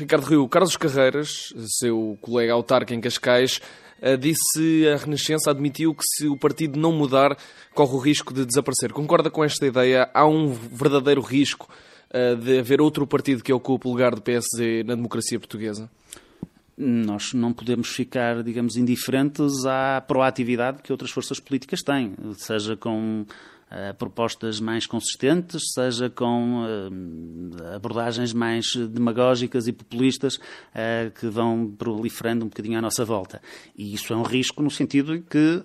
Ricardo 0.00 0.24
Rio, 0.24 0.48
Carlos 0.48 0.78
Carreiras, 0.78 1.52
seu 1.78 2.16
colega 2.22 2.54
autarca 2.54 2.94
em 2.94 3.00
Cascais, 3.02 3.60
eh, 4.00 4.16
disse 4.16 4.88
a 4.88 4.96
Renascença, 4.96 5.50
admitiu 5.50 5.94
que 5.94 6.02
se 6.02 6.26
o 6.26 6.38
partido 6.38 6.80
não 6.80 6.90
mudar, 6.90 7.36
corre 7.74 7.94
o 7.94 7.98
risco 7.98 8.32
de 8.32 8.46
desaparecer. 8.46 8.94
Concorda 8.94 9.30
com 9.30 9.44
esta 9.44 9.66
ideia? 9.66 10.08
Há 10.14 10.26
um 10.26 10.54
verdadeiro 10.54 11.20
risco 11.20 11.68
eh, 12.10 12.34
de 12.34 12.60
haver 12.60 12.80
outro 12.80 13.06
partido 13.06 13.44
que 13.44 13.52
ocupe 13.52 13.86
o 13.86 13.90
lugar 13.90 14.14
do 14.14 14.22
PSD 14.22 14.84
na 14.84 14.94
democracia 14.94 15.38
portuguesa? 15.38 15.90
Nós 16.82 17.34
não 17.34 17.52
podemos 17.52 17.88
ficar, 17.90 18.42
digamos, 18.42 18.74
indiferentes 18.74 19.66
à 19.66 20.00
proatividade 20.00 20.82
que 20.82 20.90
outras 20.90 21.10
forças 21.10 21.38
políticas 21.38 21.82
têm, 21.82 22.14
seja 22.38 22.74
com 22.74 23.26
uh, 23.70 23.94
propostas 23.98 24.60
mais 24.60 24.86
consistentes, 24.86 25.60
seja 25.74 26.08
com 26.08 26.64
uh, 26.64 27.74
abordagens 27.74 28.32
mais 28.32 28.64
demagógicas 28.74 29.68
e 29.68 29.72
populistas 29.72 30.36
uh, 30.36 31.10
que 31.20 31.26
vão 31.28 31.70
proliferando 31.70 32.46
um 32.46 32.48
bocadinho 32.48 32.78
à 32.78 32.80
nossa 32.80 33.04
volta. 33.04 33.42
E 33.76 33.92
isso 33.92 34.14
é 34.14 34.16
um 34.16 34.22
risco 34.22 34.62
no 34.62 34.70
sentido 34.70 35.18
de 35.18 35.22
que 35.22 35.62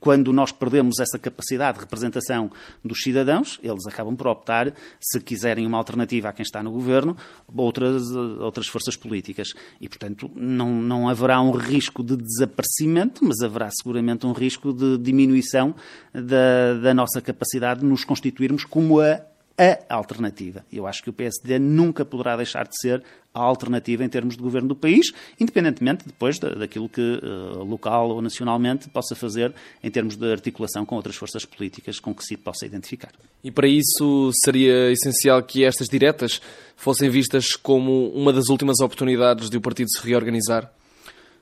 quando 0.00 0.32
nós 0.32 0.52
perdemos 0.52 0.98
essa 0.98 1.18
capacidade 1.18 1.78
de 1.78 1.84
representação 1.84 2.50
dos 2.84 3.02
cidadãos, 3.02 3.58
eles 3.62 3.86
acabam 3.86 4.16
por 4.16 4.26
optar, 4.26 4.72
se 5.00 5.20
quiserem 5.20 5.66
uma 5.66 5.78
alternativa 5.78 6.28
a 6.28 6.32
quem 6.32 6.42
está 6.42 6.62
no 6.62 6.70
governo, 6.70 7.16
outras, 7.54 8.10
outras 8.12 8.66
forças 8.66 8.96
políticas. 8.96 9.54
E, 9.80 9.88
portanto, 9.88 10.30
não, 10.34 10.70
não 10.70 11.08
haverá 11.08 11.40
um 11.40 11.52
risco 11.52 12.02
de 12.02 12.16
desaparecimento, 12.16 13.24
mas 13.24 13.40
haverá 13.40 13.70
seguramente 13.70 14.26
um 14.26 14.32
risco 14.32 14.72
de 14.72 14.98
diminuição 14.98 15.74
da, 16.12 16.74
da 16.82 16.94
nossa 16.94 17.20
capacidade 17.20 17.80
de 17.80 17.86
nos 17.86 18.04
constituirmos 18.04 18.64
como 18.64 19.00
a 19.00 19.20
a 19.56 19.94
alternativa. 19.94 20.64
Eu 20.72 20.86
acho 20.86 21.02
que 21.02 21.10
o 21.10 21.12
PSD 21.12 21.58
nunca 21.58 22.04
poderá 22.04 22.36
deixar 22.36 22.66
de 22.66 22.78
ser 22.80 23.02
a 23.32 23.40
alternativa 23.40 24.04
em 24.04 24.08
termos 24.08 24.36
de 24.36 24.42
governo 24.42 24.68
do 24.68 24.76
país, 24.76 25.12
independentemente 25.40 26.06
depois 26.06 26.38
daquilo 26.38 26.88
que 26.88 27.00
uh, 27.00 27.64
local 27.64 28.10
ou 28.10 28.22
nacionalmente 28.22 28.88
possa 28.88 29.14
fazer 29.16 29.52
em 29.82 29.90
termos 29.90 30.16
de 30.16 30.30
articulação 30.30 30.86
com 30.86 30.94
outras 30.94 31.16
forças 31.16 31.44
políticas 31.44 31.98
com 31.98 32.14
que 32.14 32.24
se 32.24 32.36
possa 32.36 32.64
identificar. 32.64 33.10
E 33.42 33.50
para 33.50 33.66
isso 33.66 34.30
seria 34.44 34.90
essencial 34.92 35.42
que 35.42 35.64
estas 35.64 35.88
diretas 35.88 36.40
fossem 36.76 37.10
vistas 37.10 37.56
como 37.56 38.08
uma 38.10 38.32
das 38.32 38.48
últimas 38.48 38.80
oportunidades 38.80 39.50
de 39.50 39.56
o 39.56 39.60
partido 39.60 39.90
se 39.90 40.06
reorganizar? 40.06 40.70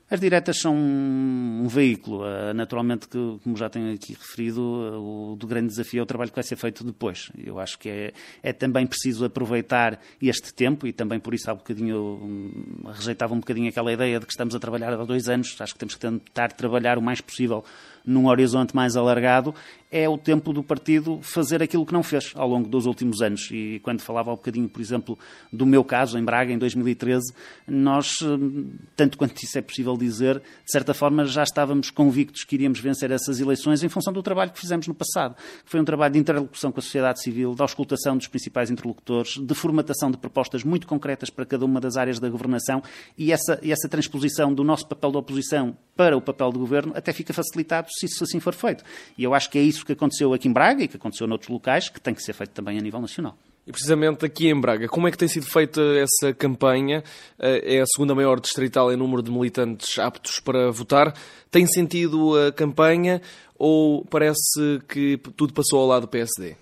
As 0.09 0.19
diretas 0.19 0.59
são 0.59 0.75
um 0.75 1.67
veículo. 1.67 2.25
Eh, 2.27 2.53
naturalmente, 2.53 3.07
que, 3.07 3.39
como 3.43 3.55
já 3.57 3.69
tenho 3.69 3.93
aqui 3.93 4.13
referido, 4.13 4.61
eh, 4.61 4.97
o 4.97 5.35
do 5.37 5.47
grande 5.47 5.67
desafio 5.67 6.01
é 6.01 6.03
o 6.03 6.05
trabalho 6.05 6.29
que 6.29 6.35
vai 6.35 6.43
ser 6.43 6.55
feito 6.55 6.83
depois. 6.83 7.31
Eu 7.37 7.59
acho 7.59 7.79
que 7.79 7.89
é, 7.89 8.13
é 8.43 8.53
também 8.53 8.85
preciso 8.85 9.25
aproveitar 9.25 9.99
este 10.21 10.53
tempo 10.53 10.85
e 10.85 10.93
também 10.93 11.19
por 11.19 11.33
isso 11.33 11.49
há 11.49 11.53
um 11.53 11.57
bocadinho 11.57 11.97
hum, 11.97 12.83
rejeitava 12.93 13.33
um 13.33 13.39
bocadinho 13.39 13.69
aquela 13.69 13.91
ideia 13.91 14.19
de 14.19 14.25
que 14.25 14.31
estamos 14.33 14.53
a 14.53 14.59
trabalhar 14.59 14.93
há 14.93 15.03
dois 15.05 15.29
anos. 15.29 15.55
Acho 15.59 15.73
que 15.73 15.79
temos 15.79 15.95
que 15.95 16.01
tentar 16.01 16.51
trabalhar 16.51 16.97
o 16.97 17.01
mais 17.01 17.21
possível 17.21 17.63
num 18.05 18.27
horizonte 18.27 18.75
mais 18.75 18.95
alargado, 18.95 19.53
é 19.93 20.09
o 20.09 20.17
tempo 20.17 20.51
do 20.51 20.63
partido 20.63 21.19
fazer 21.21 21.61
aquilo 21.61 21.85
que 21.85 21.93
não 21.93 22.01
fez 22.01 22.31
ao 22.33 22.49
longo 22.49 22.67
dos 22.67 22.87
últimos 22.87 23.21
anos. 23.21 23.47
E 23.51 23.79
quando 23.83 24.01
falava 24.01 24.31
um 24.31 24.35
bocadinho, 24.35 24.67
por 24.67 24.81
exemplo, 24.81 25.19
do 25.51 25.67
meu 25.67 25.83
caso 25.83 26.17
em 26.17 26.23
Braga, 26.23 26.51
em 26.51 26.57
2013, 26.57 27.31
nós, 27.67 28.19
hum, 28.23 28.71
tanto 28.95 29.19
quanto 29.19 29.37
isso 29.43 29.55
é 29.55 29.61
possível 29.61 29.95
dizer, 29.95 30.39
de 30.39 30.71
certa 30.71 30.95
forma 30.95 31.25
já 31.25 31.43
estávamos 31.43 31.91
convictos 31.91 32.43
que 32.43 32.55
iríamos 32.55 32.79
vencer 32.79 33.11
essas 33.11 33.39
eleições 33.39 33.83
em 33.83 33.89
função 33.89 34.11
do 34.11 34.23
trabalho 34.23 34.49
que 34.51 34.59
fizemos 34.59 34.87
no 34.87 34.95
passado. 34.95 35.35
Foi 35.63 35.79
um 35.79 35.85
trabalho 35.85 36.13
de 36.13 36.19
interlocução 36.19 36.71
com 36.71 36.79
a 36.79 36.83
sociedade 36.83 37.21
civil, 37.21 37.53
de 37.53 37.61
auscultação 37.61 38.17
dos 38.17 38.27
principais 38.27 38.71
interlocutores, 38.71 39.37
de 39.37 39.53
formatação 39.53 40.09
de 40.09 40.17
propostas 40.17 40.63
muito 40.63 40.87
concretas 40.87 41.29
para 41.29 41.45
cada 41.45 41.65
uma 41.65 41.79
das 41.79 41.97
áreas 41.97 42.19
da 42.19 42.27
governação 42.29 42.81
e 43.15 43.31
essa, 43.31 43.59
e 43.61 43.71
essa 43.71 43.87
transposição 43.87 44.51
do 44.51 44.63
nosso 44.63 44.87
papel 44.87 45.11
de 45.11 45.17
oposição 45.17 45.77
para 45.95 46.17
o 46.17 46.21
papel 46.21 46.51
de 46.51 46.57
governo 46.57 46.93
até 46.95 47.13
fica 47.13 47.31
facilitado 47.31 47.89
se 47.99 48.05
isso 48.05 48.23
assim 48.23 48.39
for 48.39 48.53
feito. 48.53 48.83
E 49.17 49.23
eu 49.23 49.33
acho 49.33 49.49
que 49.49 49.57
é 49.57 49.61
isso 49.61 49.85
que 49.85 49.93
aconteceu 49.93 50.33
aqui 50.33 50.47
em 50.47 50.53
Braga 50.53 50.83
e 50.83 50.87
que 50.87 50.97
aconteceu 50.97 51.27
noutros 51.27 51.49
locais, 51.49 51.89
que 51.89 51.99
tem 51.99 52.13
que 52.13 52.23
ser 52.23 52.33
feito 52.33 52.51
também 52.51 52.77
a 52.77 52.81
nível 52.81 53.01
nacional. 53.01 53.37
E 53.65 53.71
precisamente 53.71 54.25
aqui 54.25 54.49
em 54.49 54.59
Braga, 54.59 54.89
como 54.89 55.07
é 55.07 55.11
que 55.11 55.17
tem 55.17 55.27
sido 55.27 55.45
feita 55.45 55.81
essa 55.97 56.33
campanha? 56.33 57.01
Eh, 57.39 57.77
é 57.77 57.81
a 57.81 57.85
segunda 57.85 58.13
maior 58.13 58.39
distrital 58.41 58.91
em 58.91 58.97
número 58.97 59.21
de 59.23 59.31
militantes 59.31 59.97
aptos 59.97 60.39
para 60.41 60.69
votar. 60.69 61.13
Tem 61.49 61.65
sentido 61.65 62.37
a 62.37 62.51
campanha 62.51 63.21
ou 63.57 64.03
parece 64.05 64.81
que 64.89 65.17
tudo 65.37 65.53
passou 65.53 65.79
ao 65.79 65.87
lado 65.87 66.01
do 66.01 66.07
PSD? 66.09 66.57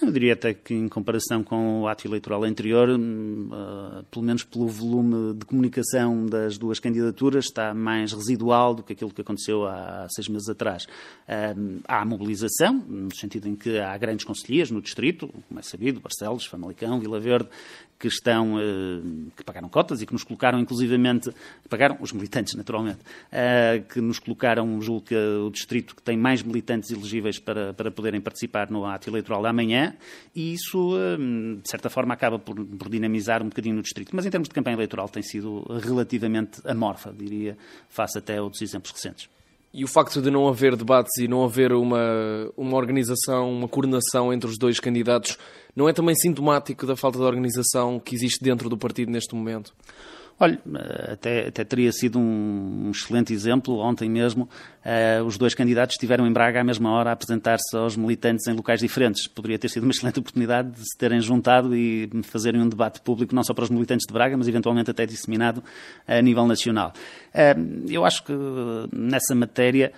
Eu 0.00 0.12
diria 0.12 0.34
até 0.34 0.52
que, 0.52 0.74
em 0.74 0.88
comparação 0.88 1.42
com 1.42 1.80
o 1.80 1.88
ato 1.88 2.06
eleitoral 2.06 2.44
anterior, 2.44 2.86
uh, 2.90 4.04
pelo 4.10 4.24
menos 4.26 4.44
pelo 4.44 4.68
volume 4.68 5.32
de 5.32 5.46
comunicação 5.46 6.26
das 6.26 6.58
duas 6.58 6.78
candidaturas, 6.78 7.46
está 7.46 7.72
mais 7.72 8.12
residual 8.12 8.74
do 8.74 8.82
que 8.82 8.92
aquilo 8.92 9.10
que 9.10 9.22
aconteceu 9.22 9.66
há 9.66 10.06
seis 10.10 10.28
meses 10.28 10.50
atrás. 10.50 10.84
Uh, 10.84 11.80
há 11.88 12.04
mobilização, 12.04 12.74
no 12.74 13.14
sentido 13.16 13.48
em 13.48 13.56
que 13.56 13.78
há 13.78 13.96
grandes 13.96 14.26
conselheiros 14.26 14.70
no 14.70 14.82
distrito, 14.82 15.32
como 15.48 15.58
é 15.58 15.62
sabido, 15.62 15.98
Barcelos, 15.98 16.44
Famalicão, 16.44 17.00
Vila 17.00 17.18
Verde, 17.18 17.48
que 17.98 18.08
estão, 18.08 18.60
eh, 18.60 19.30
que 19.36 19.42
pagaram 19.44 19.68
cotas 19.68 20.02
e 20.02 20.06
que 20.06 20.12
nos 20.12 20.22
colocaram, 20.22 20.58
inclusivamente, 20.60 21.30
pagaram 21.68 21.96
os 22.00 22.12
militantes, 22.12 22.54
naturalmente, 22.54 22.98
eh, 23.32 23.82
que 23.92 24.00
nos 24.00 24.18
colocaram, 24.18 24.80
julgo 24.82 25.06
que 25.06 25.14
o 25.14 25.50
distrito 25.50 25.96
que 25.96 26.02
tem 26.02 26.16
mais 26.16 26.42
militantes 26.42 26.90
elegíveis 26.90 27.38
para, 27.38 27.72
para 27.72 27.90
poderem 27.90 28.20
participar 28.20 28.70
no 28.70 28.84
ato 28.84 29.08
eleitoral 29.08 29.42
da 29.42 29.52
e 30.34 30.54
isso, 30.54 30.96
eh, 30.98 31.16
de 31.62 31.68
certa 31.68 31.90
forma, 31.90 32.14
acaba 32.14 32.38
por, 32.38 32.64
por 32.64 32.88
dinamizar 32.88 33.42
um 33.42 33.48
bocadinho 33.48 33.76
no 33.76 33.82
distrito. 33.82 34.14
Mas 34.14 34.26
em 34.26 34.30
termos 34.30 34.48
de 34.48 34.54
campanha 34.54 34.76
eleitoral 34.76 35.08
tem 35.08 35.22
sido 35.22 35.64
relativamente 35.82 36.60
amorfa, 36.64 37.12
diria, 37.12 37.56
face 37.88 38.18
até 38.18 38.38
a 38.38 38.42
outros 38.42 38.62
exemplos 38.62 38.92
recentes. 38.92 39.28
E 39.72 39.84
o 39.84 39.88
facto 39.88 40.22
de 40.22 40.30
não 40.30 40.48
haver 40.48 40.74
debates 40.74 41.18
e 41.18 41.28
não 41.28 41.44
haver 41.44 41.72
uma, 41.72 42.50
uma 42.56 42.76
organização, 42.76 43.52
uma 43.52 43.68
coordenação 43.68 44.32
entre 44.32 44.48
os 44.48 44.56
dois 44.56 44.80
candidatos, 44.80 45.36
não 45.74 45.86
é 45.86 45.92
também 45.92 46.14
sintomático 46.14 46.86
da 46.86 46.96
falta 46.96 47.18
de 47.18 47.24
organização 47.24 48.00
que 48.00 48.14
existe 48.14 48.42
dentro 48.42 48.70
do 48.70 48.78
partido 48.78 49.10
neste 49.10 49.34
momento? 49.34 49.74
Olha, 50.38 50.60
até, 51.12 51.48
até 51.48 51.64
teria 51.64 51.90
sido 51.90 52.18
um, 52.18 52.90
excelente 52.90 53.32
exemplo. 53.32 53.78
Ontem 53.78 54.08
mesmo, 54.10 54.46
uh, 54.84 55.24
os 55.24 55.38
dois 55.38 55.54
candidatos 55.54 55.94
estiveram 55.94 56.26
em 56.26 56.32
Braga 56.32 56.60
à 56.60 56.64
mesma 56.64 56.90
hora 56.90 57.08
a 57.08 57.12
apresentar-se 57.14 57.74
aos 57.74 57.96
militantes 57.96 58.46
em 58.46 58.52
locais 58.52 58.80
diferentes. 58.80 59.26
Poderia 59.26 59.58
ter 59.58 59.70
sido 59.70 59.84
uma 59.84 59.92
excelente 59.96 60.18
oportunidade 60.18 60.72
de 60.72 60.80
se 60.80 60.96
terem 60.98 61.22
juntado 61.22 61.74
e 61.74 62.10
fazerem 62.22 62.60
um 62.60 62.68
debate 62.68 63.00
público, 63.00 63.34
não 63.34 63.42
só 63.42 63.54
para 63.54 63.64
os 63.64 63.70
militantes 63.70 64.06
de 64.06 64.12
Braga, 64.12 64.36
mas 64.36 64.46
eventualmente 64.46 64.90
até 64.90 65.06
disseminado 65.06 65.64
a 66.06 66.20
nível 66.20 66.46
nacional. 66.46 66.92
Uh, 67.34 67.90
eu 67.90 68.04
acho 68.04 68.22
que 68.22 68.32
nessa 68.92 69.34
matéria 69.34 69.90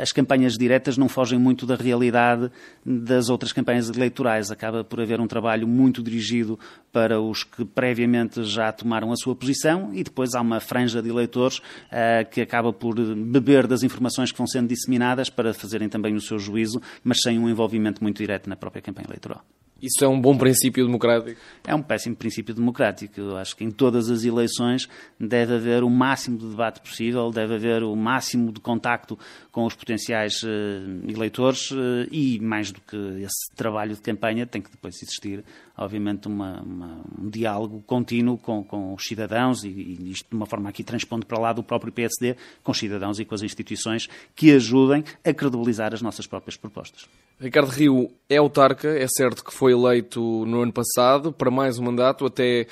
as 0.00 0.12
campanhas 0.12 0.58
diretas 0.58 0.98
não 0.98 1.08
fogem 1.08 1.38
muito 1.38 1.64
da 1.64 1.74
realidade 1.74 2.50
das 2.84 3.30
outras 3.30 3.52
campanhas 3.52 3.88
eleitorais. 3.88 4.50
Acaba 4.50 4.84
por 4.84 5.00
haver 5.00 5.20
um 5.20 5.26
trabalho 5.26 5.66
muito 5.66 6.02
dirigido 6.02 6.58
para 6.92 7.20
os 7.20 7.42
que 7.42 7.64
previamente 7.64 8.44
já 8.44 8.70
tomaram 8.70 9.10
a 9.10 9.16
sua 9.16 9.34
posição 9.34 9.90
e 9.94 10.04
depois 10.04 10.34
há 10.34 10.40
uma 10.40 10.60
franja 10.60 11.00
de 11.00 11.08
eleitores 11.08 11.58
uh, 11.58 12.28
que 12.30 12.40
acaba 12.40 12.72
por 12.72 12.94
beber 13.14 13.66
das 13.66 13.82
informações 13.82 14.30
que 14.30 14.38
vão 14.38 14.46
sendo 14.46 14.68
disseminadas 14.68 15.30
para 15.30 15.54
fazerem 15.54 15.88
também 15.88 16.14
o 16.14 16.20
seu 16.20 16.38
juízo, 16.38 16.80
mas 17.02 17.22
sem 17.22 17.38
um 17.38 17.48
envolvimento 17.48 18.02
muito 18.02 18.18
direto 18.18 18.48
na 18.48 18.56
própria 18.56 18.82
campanha 18.82 19.06
eleitoral. 19.08 19.42
Isso 19.82 20.04
é 20.04 20.06
um 20.06 20.20
bom 20.20 20.38
princípio 20.38 20.86
democrático? 20.86 21.40
É 21.66 21.74
um 21.74 21.82
péssimo 21.82 22.14
princípio 22.14 22.54
democrático. 22.54 23.20
Eu 23.20 23.36
acho 23.36 23.56
que 23.56 23.64
em 23.64 23.70
todas 23.70 24.08
as 24.08 24.24
eleições 24.24 24.88
deve 25.18 25.54
haver 25.54 25.82
o 25.82 25.90
máximo 25.90 26.38
de 26.38 26.48
debate 26.48 26.80
possível, 26.80 27.32
deve 27.32 27.56
haver 27.56 27.82
o 27.82 27.96
máximo 27.96 28.52
de 28.52 28.60
contacto 28.60 29.18
com 29.50 29.66
os 29.66 29.74
potenciais 29.74 30.42
uh, 30.44 31.10
eleitores 31.10 31.72
uh, 31.72 32.06
e, 32.12 32.38
mais 32.40 32.70
do 32.70 32.80
que 32.80 32.96
esse 33.22 33.50
trabalho 33.56 33.94
de 33.94 34.00
campanha, 34.00 34.46
tem 34.46 34.62
que 34.62 34.70
depois 34.70 34.94
existir, 35.02 35.44
obviamente, 35.76 36.28
uma, 36.28 36.62
uma, 36.62 37.00
um 37.20 37.28
diálogo 37.28 37.82
contínuo 37.84 38.38
com, 38.38 38.62
com 38.62 38.94
os 38.94 39.02
cidadãos 39.02 39.64
e, 39.64 39.68
e, 39.68 40.12
isto 40.12 40.28
de 40.30 40.36
uma 40.36 40.46
forma 40.46 40.68
aqui 40.68 40.84
transpondo 40.84 41.26
para 41.26 41.40
lá 41.40 41.52
do 41.52 41.62
próprio 41.62 41.92
PSD, 41.92 42.36
com 42.62 42.70
os 42.70 42.78
cidadãos 42.78 43.18
e 43.18 43.24
com 43.24 43.34
as 43.34 43.42
instituições 43.42 44.08
que 44.34 44.52
ajudem 44.52 45.02
a 45.24 45.34
credibilizar 45.34 45.92
as 45.92 46.00
nossas 46.00 46.26
próprias 46.26 46.56
propostas. 46.56 47.08
Ricardo 47.38 47.70
Rio 47.70 48.08
é 48.28 48.36
autarca, 48.36 48.88
é 48.88 49.06
certo 49.08 49.44
que 49.44 49.52
foi 49.52 49.71
eleito 49.72 50.44
no 50.46 50.62
ano 50.62 50.72
passado 50.72 51.32
para 51.32 51.50
mais 51.50 51.78
um 51.78 51.84
mandato 51.84 52.24
até 52.24 52.66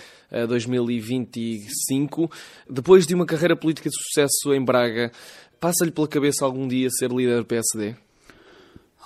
2025. 0.49 2.31
Depois 2.69 3.07
de 3.07 3.15
uma 3.15 3.27
carreira 3.27 3.57
política 3.57 3.89
de 3.89 3.97
sucesso 3.97 4.55
em 4.55 4.65
Braga, 4.65 5.11
passa-lhe 5.59 5.91
pela 5.91 6.07
cabeça 6.07 6.45
algum 6.45 6.69
dia 6.69 6.89
ser 6.91 7.11
líder 7.11 7.39
do 7.39 7.47
PSD? 7.47 7.95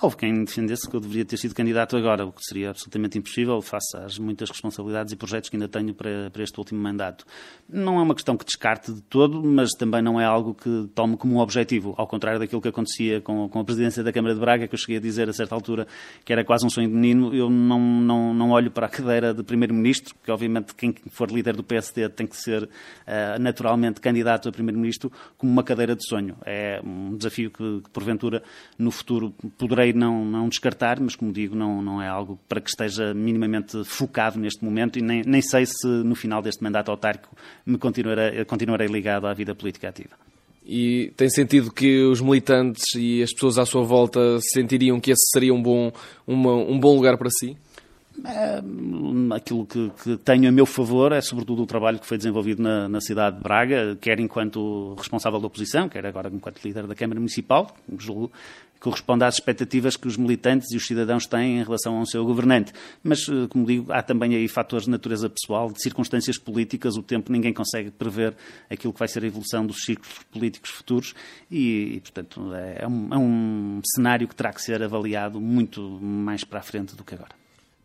Houve 0.01 0.17
quem 0.17 0.43
defendesse 0.43 0.89
que 0.89 0.93
eu 0.93 0.99
deveria 0.99 1.23
ter 1.23 1.37
sido 1.37 1.55
candidato 1.55 1.95
agora, 1.95 2.25
o 2.25 2.31
que 2.33 2.43
seria 2.43 2.71
absolutamente 2.71 3.17
impossível, 3.17 3.61
face 3.61 3.95
às 3.95 4.19
muitas 4.19 4.49
responsabilidades 4.49 5.13
e 5.13 5.15
projetos 5.15 5.49
que 5.49 5.55
ainda 5.55 5.69
tenho 5.69 5.93
para, 5.93 6.29
para, 6.31 6.43
este 6.43 6.59
último 6.59 6.81
mandato. 6.81 7.25
Não 7.69 7.97
é 7.97 8.01
uma 8.01 8.13
questão 8.13 8.35
que 8.35 8.43
descarte 8.43 8.91
de 8.91 9.01
todo, 9.03 9.41
mas 9.41 9.69
também 9.71 10.01
não 10.01 10.19
é 10.19 10.25
algo 10.25 10.53
que 10.53 10.89
tome 10.93 11.15
como 11.15 11.35
um 11.35 11.39
objetivo, 11.39 11.95
ao 11.97 12.05
contrário 12.07 12.37
daquilo 12.37 12.61
que 12.61 12.67
acontecia 12.67 13.21
com, 13.21 13.47
com 13.47 13.57
a 13.57 13.63
presidência 13.63 14.03
da 14.03 14.11
Câmara 14.11 14.35
de 14.35 14.41
Braga, 14.41 14.67
que 14.67 14.75
eu 14.75 14.77
cheguei 14.77 14.97
a 14.97 14.99
dizer 14.99 15.29
a 15.29 15.33
certa 15.33 15.55
altura 15.55 15.87
que 16.25 16.33
era 16.33 16.43
quase 16.43 16.65
um 16.65 16.69
sonho 16.69 16.89
de 16.89 16.93
menino. 16.93 17.33
Eu 17.33 17.49
não, 17.49 17.79
não, 17.79 18.33
não 18.33 18.51
olho 18.51 18.71
para 18.71 18.87
a 18.87 18.89
cadeira 18.89 19.33
de 19.33 19.43
Primeiro-Ministro, 19.43 20.13
que 20.21 20.29
obviamente 20.29 20.75
quem 20.75 20.93
for 21.09 21.31
líder 21.31 21.55
do 21.55 21.63
PSD 21.63 22.09
tem 22.09 22.27
que 22.27 22.35
ser 22.35 22.63
uh, 22.63 23.39
naturalmente 23.39 24.01
candidato 24.01 24.49
a 24.49 24.51
Primeiro-Ministro, 24.51 25.09
como 25.37 25.53
uma 25.53 25.63
cadeira 25.63 25.95
de 25.95 26.05
sonho. 26.05 26.35
É 26.45 26.81
um 26.83 27.15
desafio 27.15 27.49
que, 27.49 27.81
que 27.81 27.89
porventura, 27.91 28.43
no 28.77 28.91
futuro 28.91 29.33
poderei 29.57 29.84
não, 29.93 30.25
não 30.25 30.49
descartar, 30.49 30.99
mas 30.99 31.15
como 31.15 31.31
digo, 31.31 31.55
não, 31.55 31.81
não 31.81 32.01
é 32.01 32.07
algo 32.07 32.39
para 32.47 32.61
que 32.61 32.69
esteja 32.69 33.13
minimamente 33.13 33.83
focado 33.83 34.39
neste 34.39 34.63
momento 34.63 34.99
e 34.99 35.01
nem, 35.01 35.23
nem 35.25 35.41
sei 35.41 35.65
se 35.65 35.87
no 35.87 36.15
final 36.15 36.41
deste 36.41 36.63
mandato 36.63 36.89
autárquico 36.91 37.35
me 37.65 37.77
continuarei, 37.77 38.43
continuarei 38.45 38.87
ligado 38.87 39.27
à 39.27 39.33
vida 39.33 39.53
política 39.55 39.89
ativa. 39.89 40.15
E 40.65 41.13
tem 41.15 41.29
sentido 41.29 41.71
que 41.71 42.03
os 42.05 42.21
militantes 42.21 42.95
e 42.95 43.21
as 43.21 43.31
pessoas 43.31 43.59
à 43.59 43.65
sua 43.65 43.83
volta 43.83 44.39
sentiriam 44.41 44.99
que 44.99 45.11
esse 45.11 45.29
seria 45.31 45.53
um 45.53 45.61
bom, 45.61 45.91
uma, 46.25 46.53
um 46.55 46.79
bom 46.79 46.95
lugar 46.95 47.17
para 47.17 47.29
si? 47.29 47.55
É, 48.23 48.61
aquilo 49.35 49.65
que, 49.65 49.91
que, 50.01 50.17
tenho 50.17 50.47
a 50.47 50.51
meu 50.51 50.65
favor 50.65 51.11
é 51.11 51.19
sobretudo 51.19 51.63
o 51.63 51.65
trabalho 51.65 51.99
que 51.99 52.05
foi 52.05 52.17
desenvolvido 52.17 52.63
na, 52.63 52.87
na, 52.87 53.01
cidade 53.01 53.37
de 53.37 53.43
Braga, 53.43 53.97
quer 53.99 54.19
enquanto 54.19 54.95
responsável 54.97 55.39
da 55.39 55.47
oposição, 55.47 55.89
quer 55.89 56.05
agora 56.05 56.31
enquanto 56.33 56.63
líder 56.63 56.87
da 56.87 56.95
Câmara 56.95 57.19
Municipal, 57.19 57.75
julgo 57.99 58.31
corresponde 58.85 59.23
às 59.23 59.33
expectativas 59.33 59.97
que 59.97 60.07
os 60.07 60.15
militantes 60.15 60.71
e 60.71 60.77
os 60.77 60.85
cidadãos 60.85 61.25
têm 61.25 61.59
em 61.59 61.63
relação 61.63 61.97
ao 61.97 62.05
seu 62.05 62.23
governante. 62.23 62.71
Mas, 63.03 63.27
eh, 63.27 63.47
como 63.49 63.65
digo, 63.65 63.91
há 63.91 64.03
também 64.03 64.35
aí 64.35 64.47
fatores 64.47 64.85
de 64.85 64.91
natureza 64.91 65.27
pessoal, 65.27 65.71
de 65.71 65.81
circunstâncias 65.81 66.37
políticas, 66.37 66.95
o 66.95 67.01
tempo 67.01 67.31
ninguém 67.31 67.51
consegue 67.51 67.89
prever 67.89 68.35
aquilo 68.69 68.93
que 68.93 68.99
vai 68.99 69.07
ser 69.07 69.23
a 69.23 69.27
evolução 69.27 69.65
dos 69.65 69.83
ciclos 69.83 70.19
políticos 70.31 70.69
futuros 70.69 71.15
e, 71.49 71.95
e 71.95 71.99
portanto, 71.99 72.53
é, 72.53 72.83
é 72.83 72.87
um, 72.87 73.07
é 73.11 73.17
um 73.17 73.81
cenário 73.95 74.27
que 74.27 74.35
terá 74.35 74.53
que 74.53 74.61
ser 74.61 74.83
avaliado 74.83 75.41
muito 75.41 75.81
mais 75.81 76.43
para 76.43 76.59
a 76.59 76.63
frente 76.63 76.95
do 76.95 77.03
que 77.03 77.15
agora. 77.15 77.31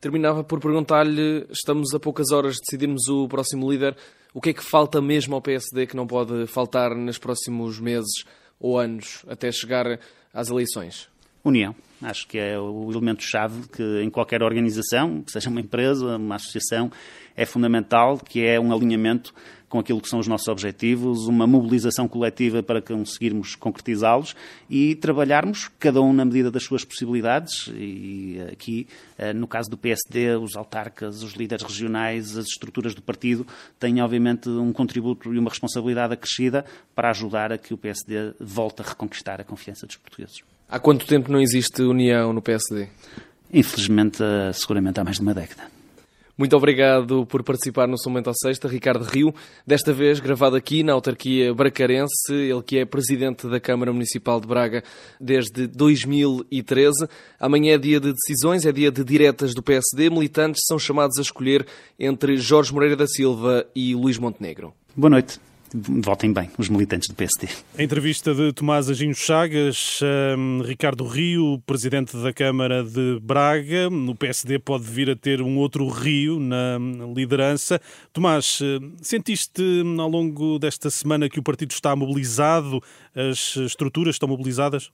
Terminava 0.02 0.44
por 0.44 0.60
perguntar-lhe: 0.60 1.46
estamos 1.50 1.94
a 1.94 1.98
poucas 1.98 2.30
horas 2.30 2.56
de 2.56 2.60
decidirmos 2.60 3.08
o 3.08 3.26
próximo 3.26 3.70
líder. 3.70 3.96
O 4.34 4.40
que 4.40 4.50
é 4.50 4.52
que 4.52 4.62
falta 4.62 5.00
mesmo 5.00 5.34
ao 5.34 5.40
PSD 5.40 5.86
que 5.86 5.96
não 5.96 6.06
pode 6.06 6.46
faltar 6.46 6.94
nos 6.94 7.16
próximos 7.16 7.80
meses 7.80 8.24
ou 8.60 8.78
anos 8.78 9.24
até 9.26 9.50
chegar 9.50 9.98
às 10.32 10.48
eleições? 10.50 11.08
União. 11.42 11.74
Acho 12.02 12.26
que 12.26 12.38
é 12.38 12.58
o 12.58 12.90
elemento-chave 12.90 13.68
que 13.68 14.02
em 14.02 14.10
qualquer 14.10 14.42
organização, 14.42 15.24
seja 15.26 15.50
uma 15.50 15.60
empresa, 15.60 16.16
uma 16.16 16.36
associação, 16.36 16.90
é 17.36 17.44
fundamental, 17.44 18.18
que 18.18 18.44
é 18.44 18.60
um 18.60 18.72
alinhamento 18.72 19.34
com 19.70 19.78
aquilo 19.78 20.00
que 20.00 20.08
são 20.08 20.18
os 20.18 20.26
nossos 20.26 20.48
objetivos, 20.48 21.28
uma 21.28 21.46
mobilização 21.46 22.08
coletiva 22.08 22.60
para 22.60 22.82
conseguirmos 22.82 23.54
concretizá-los 23.54 24.34
e 24.68 24.96
trabalharmos, 24.96 25.70
cada 25.78 26.02
um 26.02 26.12
na 26.12 26.24
medida 26.24 26.50
das 26.50 26.64
suas 26.64 26.84
possibilidades, 26.84 27.70
e 27.72 28.40
aqui, 28.52 28.88
eh, 29.16 29.32
no 29.32 29.46
caso 29.46 29.70
do 29.70 29.78
PSD, 29.78 30.34
os 30.34 30.56
autarcas, 30.56 31.22
os 31.22 31.34
líderes 31.34 31.64
regionais, 31.64 32.36
as 32.36 32.46
estruturas 32.46 32.96
do 32.96 33.00
partido, 33.00 33.46
têm 33.78 34.02
obviamente 34.02 34.48
um 34.48 34.72
contributo 34.72 35.32
e 35.32 35.38
uma 35.38 35.48
responsabilidade 35.48 36.14
acrescida 36.14 36.64
para 36.92 37.10
ajudar 37.10 37.52
a 37.52 37.56
que 37.56 37.72
o 37.72 37.78
PSD 37.78 38.32
volte 38.40 38.82
a 38.82 38.84
reconquistar 38.84 39.40
a 39.40 39.44
confiança 39.44 39.86
dos 39.86 39.96
portugueses. 39.96 40.40
Há 40.68 40.80
quanto 40.80 41.06
tempo 41.06 41.30
não 41.30 41.40
existe 41.40 41.80
união 41.82 42.32
no 42.32 42.42
PSD? 42.42 42.88
Infelizmente, 43.52 44.20
eh, 44.20 44.52
seguramente 44.52 44.98
há 44.98 45.04
mais 45.04 45.16
de 45.16 45.22
uma 45.22 45.32
década. 45.32 45.79
Muito 46.40 46.56
obrigado 46.56 47.26
por 47.26 47.42
participar 47.42 47.86
no 47.86 47.96
Momento 48.06 48.28
ao 48.28 48.34
Sexta, 48.34 48.66
Ricardo 48.66 49.04
Rio, 49.04 49.34
desta 49.66 49.92
vez 49.92 50.20
gravado 50.20 50.56
aqui 50.56 50.82
na 50.82 50.94
autarquia 50.94 51.52
bracarense, 51.52 52.32
ele 52.32 52.62
que 52.62 52.78
é 52.78 52.86
presidente 52.86 53.46
da 53.46 53.60
Câmara 53.60 53.92
Municipal 53.92 54.40
de 54.40 54.46
Braga 54.46 54.82
desde 55.20 55.66
2013. 55.66 57.06
Amanhã 57.38 57.74
é 57.74 57.78
dia 57.78 58.00
de 58.00 58.14
decisões, 58.14 58.64
é 58.64 58.72
dia 58.72 58.90
de 58.90 59.04
diretas 59.04 59.52
do 59.52 59.62
PSD. 59.62 60.08
Militantes 60.08 60.62
são 60.66 60.78
chamados 60.78 61.18
a 61.18 61.20
escolher 61.20 61.66
entre 61.98 62.38
Jorge 62.38 62.72
Moreira 62.72 62.96
da 62.96 63.06
Silva 63.06 63.66
e 63.76 63.94
Luís 63.94 64.16
Montenegro. 64.16 64.72
Boa 64.96 65.10
noite 65.10 65.49
votem 65.74 66.32
bem 66.32 66.50
os 66.58 66.68
militantes 66.68 67.08
do 67.08 67.14
PSD. 67.14 67.48
A 67.78 67.82
entrevista 67.82 68.34
de 68.34 68.52
Tomás 68.52 68.90
Aginho 68.90 69.14
Chagas, 69.14 70.00
um, 70.36 70.62
Ricardo 70.62 71.06
Rio, 71.06 71.60
presidente 71.66 72.16
da 72.16 72.32
Câmara 72.32 72.82
de 72.82 73.18
Braga. 73.20 73.88
O 73.88 74.14
PSD 74.14 74.58
pode 74.58 74.84
vir 74.84 75.10
a 75.10 75.16
ter 75.16 75.40
um 75.40 75.58
outro 75.58 75.88
Rio 75.88 76.40
na 76.40 76.78
liderança. 77.14 77.80
Tomás, 78.12 78.60
hum, 78.60 78.94
sentiste 79.00 79.62
ao 79.98 80.08
longo 80.08 80.58
desta 80.58 80.90
semana 80.90 81.28
que 81.28 81.38
o 81.38 81.42
partido 81.42 81.70
está 81.70 81.94
mobilizado, 81.94 82.82
as 83.14 83.56
estruturas 83.56 84.16
estão 84.16 84.28
mobilizadas? 84.28 84.90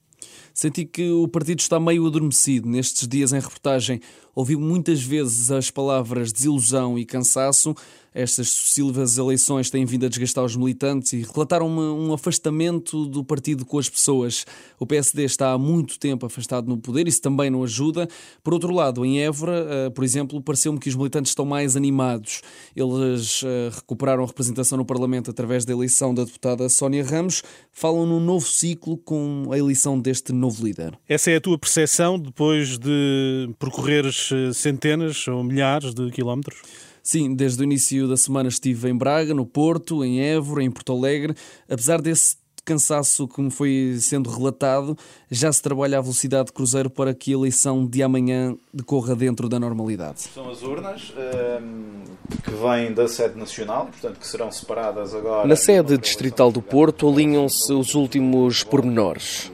Senti 0.53 0.85
que 0.85 1.11
o 1.11 1.27
partido 1.27 1.59
está 1.59 1.79
meio 1.79 2.05
adormecido. 2.07 2.67
Nestes 2.67 3.07
dias 3.07 3.31
em 3.31 3.39
reportagem, 3.39 4.01
ouvi 4.33 4.55
muitas 4.55 5.01
vezes 5.01 5.51
as 5.51 5.69
palavras 5.69 6.31
desilusão 6.31 6.97
e 6.97 7.05
cansaço. 7.05 7.75
Estas 8.13 8.49
sucessivas 8.49 9.19
eleições 9.19 9.69
têm 9.69 9.85
vindo 9.85 10.07
a 10.07 10.09
desgastar 10.09 10.43
os 10.43 10.55
militantes 10.55 11.13
e 11.13 11.21
relataram 11.21 11.69
um 11.69 12.11
afastamento 12.11 13.05
do 13.05 13.23
partido 13.23 13.63
com 13.63 13.77
as 13.77 13.87
pessoas. 13.87 14.43
O 14.79 14.87
PSD 14.87 15.23
está 15.23 15.51
há 15.51 15.57
muito 15.57 15.99
tempo 15.99 16.25
afastado 16.25 16.67
no 16.67 16.79
poder, 16.79 17.07
isso 17.07 17.21
também 17.21 17.51
não 17.51 17.63
ajuda. 17.63 18.07
Por 18.43 18.55
outro 18.55 18.73
lado, 18.73 19.05
em 19.05 19.21
Évora, 19.21 19.67
eh, 19.69 19.89
por 19.91 20.03
exemplo, 20.03 20.41
pareceu-me 20.41 20.79
que 20.79 20.89
os 20.89 20.95
militantes 20.95 21.29
estão 21.29 21.45
mais 21.45 21.75
animados. 21.75 22.41
Eles 22.75 23.43
eh, 23.45 23.69
recuperaram 23.71 24.23
a 24.23 24.27
representação 24.27 24.79
no 24.79 24.85
Parlamento 24.85 25.29
através 25.29 25.63
da 25.63 25.73
eleição 25.73 26.11
da 26.11 26.23
deputada 26.23 26.67
Sónia 26.69 27.03
Ramos, 27.03 27.43
falam 27.71 28.07
num 28.07 28.19
novo 28.19 28.47
ciclo 28.47 28.97
com 28.97 29.49
a 29.51 29.57
eleição 29.59 29.99
deste 30.07 30.31
novo 30.31 30.63
líder. 30.65 30.97
Essa 31.07 31.31
é 31.31 31.35
a 31.35 31.41
tua 31.41 31.57
percepção 31.57 32.17
depois 32.17 32.77
de 32.77 33.49
percorreres 33.59 34.29
eh, 34.31 34.53
centenas 34.53 35.27
ou 35.27 35.43
milhares 35.43 35.93
de 35.93 36.09
quilómetros? 36.11 36.61
Sim, 37.03 37.35
desde 37.35 37.61
o 37.61 37.65
início 37.65 38.07
da 38.07 38.15
semana 38.15 38.47
estive 38.47 38.89
em 38.89 38.95
Braga, 38.95 39.33
no 39.33 39.45
Porto, 39.45 40.05
em 40.05 40.21
Évora, 40.21 40.63
em 40.63 40.71
Porto 40.71 40.93
Alegre. 40.93 41.35
Apesar 41.69 42.01
desse 42.01 42.37
cansaço 42.63 43.27
que 43.27 43.41
me 43.41 43.51
foi 43.51 43.97
sendo 43.99 44.29
relatado, 44.29 44.97
já 45.29 45.51
se 45.51 45.61
trabalha 45.61 45.97
a 45.97 46.01
velocidade 46.01 46.47
de 46.47 46.53
cruzeiro 46.53 46.89
para 46.89 47.13
que 47.13 47.31
a 47.31 47.33
eleição 47.33 47.85
de 47.85 48.01
amanhã 48.01 48.55
decorra 48.73 49.13
dentro 49.13 49.49
da 49.49 49.59
normalidade. 49.59 50.21
São 50.21 50.49
as 50.49 50.61
urnas 50.61 51.13
um, 51.61 52.03
que 52.43 52.51
vêm 52.51 52.93
da 52.93 53.07
sede 53.07 53.37
nacional, 53.37 53.87
portanto 53.87 54.19
que 54.19 54.27
serão 54.27 54.51
separadas 54.51 55.13
agora. 55.13 55.47
Na 55.47 55.55
sede 55.55 55.97
distrital 55.97 56.51
do 56.51 56.61
Porto 56.61 57.09
alinham-se 57.09 57.71
os 57.73 57.93
últimos 57.93 58.63
pormenores. 58.63 59.51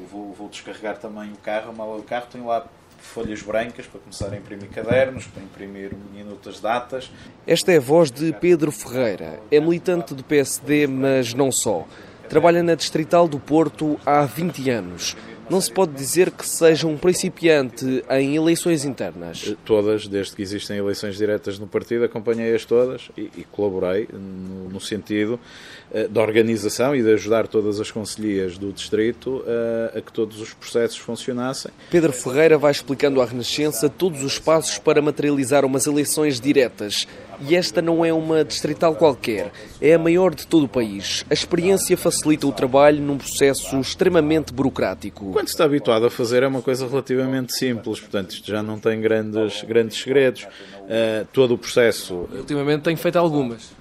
Descarregar 0.53 0.97
também 0.97 1.31
o 1.31 1.37
carro, 1.37 1.71
a 1.71 1.73
mala 1.73 1.97
do 1.97 2.03
carro, 2.03 2.27
tenho 2.31 2.45
lá 2.45 2.63
folhas 2.99 3.41
brancas 3.41 3.87
para 3.87 3.99
começar 3.99 4.31
a 4.31 4.37
imprimir 4.37 4.69
cadernos, 4.69 5.25
para 5.25 5.43
imprimir 5.43 5.91
minutas, 6.13 6.59
datas. 6.59 7.11
Esta 7.45 7.73
é 7.73 7.77
a 7.77 7.81
voz 7.81 8.11
de 8.11 8.31
Pedro 8.33 8.71
Ferreira. 8.71 9.39
É 9.51 9.59
militante 9.59 10.13
do 10.13 10.23
PSD, 10.23 10.87
mas 10.87 11.33
não 11.33 11.51
só. 11.51 11.87
Trabalha 12.29 12.63
na 12.63 12.75
Distrital 12.75 13.27
do 13.27 13.39
Porto 13.39 13.99
há 14.05 14.25
20 14.25 14.69
anos 14.69 15.17
não 15.49 15.59
se 15.59 15.71
pode 15.71 15.93
dizer 15.93 16.31
que 16.31 16.47
seja 16.47 16.87
um 16.87 16.97
principiante 16.97 18.03
em 18.09 18.35
eleições 18.35 18.85
internas. 18.85 19.55
Todas, 19.65 20.07
desde 20.07 20.35
que 20.35 20.41
existem 20.41 20.77
eleições 20.77 21.17
diretas 21.17 21.59
no 21.59 21.67
partido, 21.67 22.05
acompanhei-as 22.05 22.65
todas 22.65 23.09
e, 23.17 23.29
e 23.37 23.45
colaborei 23.51 24.07
no, 24.11 24.69
no, 24.69 24.79
sentido 24.79 25.39
uh, 25.91 26.07
da 26.07 26.21
organização 26.21 26.95
e 26.95 27.01
de 27.01 27.13
ajudar 27.13 27.47
todas 27.47 27.79
as 27.79 27.91
conselhias 27.91 28.57
do 28.57 28.71
distrito 28.71 29.43
uh, 29.45 29.97
a 29.97 30.01
que 30.01 30.11
todos 30.11 30.39
os 30.39 30.53
processos 30.53 30.97
funcionassem. 30.97 31.71
Pedro 31.89 32.13
Ferreira 32.13 32.57
vai 32.57 32.71
explicando 32.71 33.21
à 33.21 33.25
Renascença 33.25 33.89
todos 33.89 34.23
os 34.23 34.39
passos 34.39 34.77
para 34.77 35.01
materializar 35.01 35.65
umas 35.65 35.85
eleições 35.85 36.39
diretas. 36.39 37.07
E 37.45 37.55
esta 37.55 37.81
não 37.81 38.05
é 38.05 38.13
uma 38.13 38.43
distrital 38.43 38.95
qualquer, 38.95 39.51
é 39.81 39.93
a 39.93 39.99
maior 39.99 40.33
de 40.33 40.47
todo 40.47 40.63
o 40.63 40.67
país. 40.67 41.25
A 41.29 41.33
experiência 41.33 41.97
facilita 41.97 42.47
o 42.47 42.51
trabalho 42.51 43.01
num 43.01 43.17
processo 43.17 43.77
extremamente 43.79 44.53
burocrático. 44.53 45.31
Quando 45.31 45.47
se 45.47 45.53
está 45.53 45.65
habituado 45.65 46.05
a 46.05 46.09
fazer 46.09 46.43
é 46.43 46.47
uma 46.47 46.61
coisa 46.61 46.87
relativamente 46.87 47.53
simples, 47.53 47.99
portanto 47.99 48.31
isto 48.31 48.49
já 48.49 48.63
não 48.63 48.79
tem 48.79 49.01
grandes, 49.01 49.63
grandes 49.63 50.01
segredos. 50.01 50.43
Uh, 50.43 51.25
todo 51.31 51.53
o 51.53 51.57
processo. 51.57 52.27
Ultimamente 52.31 52.83
tenho 52.83 52.97
feito 52.97 53.17
algumas. 53.17 53.71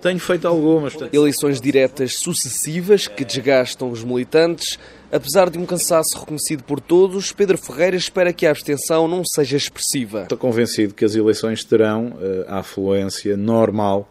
Tenho 0.00 0.18
feito 0.18 0.48
algumas. 0.48 0.94
Eleições 1.12 1.60
diretas 1.60 2.16
sucessivas 2.16 3.06
que 3.06 3.24
desgastam 3.24 3.90
os 3.90 4.02
militantes 4.02 4.78
Apesar 5.12 5.50
de 5.50 5.58
um 5.58 5.66
cansaço 5.66 6.18
reconhecido 6.18 6.62
por 6.62 6.80
todos, 6.80 7.32
Pedro 7.32 7.58
Ferreira 7.58 7.96
espera 7.96 8.32
que 8.32 8.46
a 8.46 8.50
abstenção 8.50 9.08
não 9.08 9.24
seja 9.24 9.56
expressiva. 9.56 10.22
Estou 10.22 10.38
convencido 10.38 10.94
que 10.94 11.04
as 11.04 11.16
eleições 11.16 11.64
terão 11.64 12.08
uh, 12.08 12.44
a 12.46 12.58
afluência 12.58 13.36
normal 13.36 14.08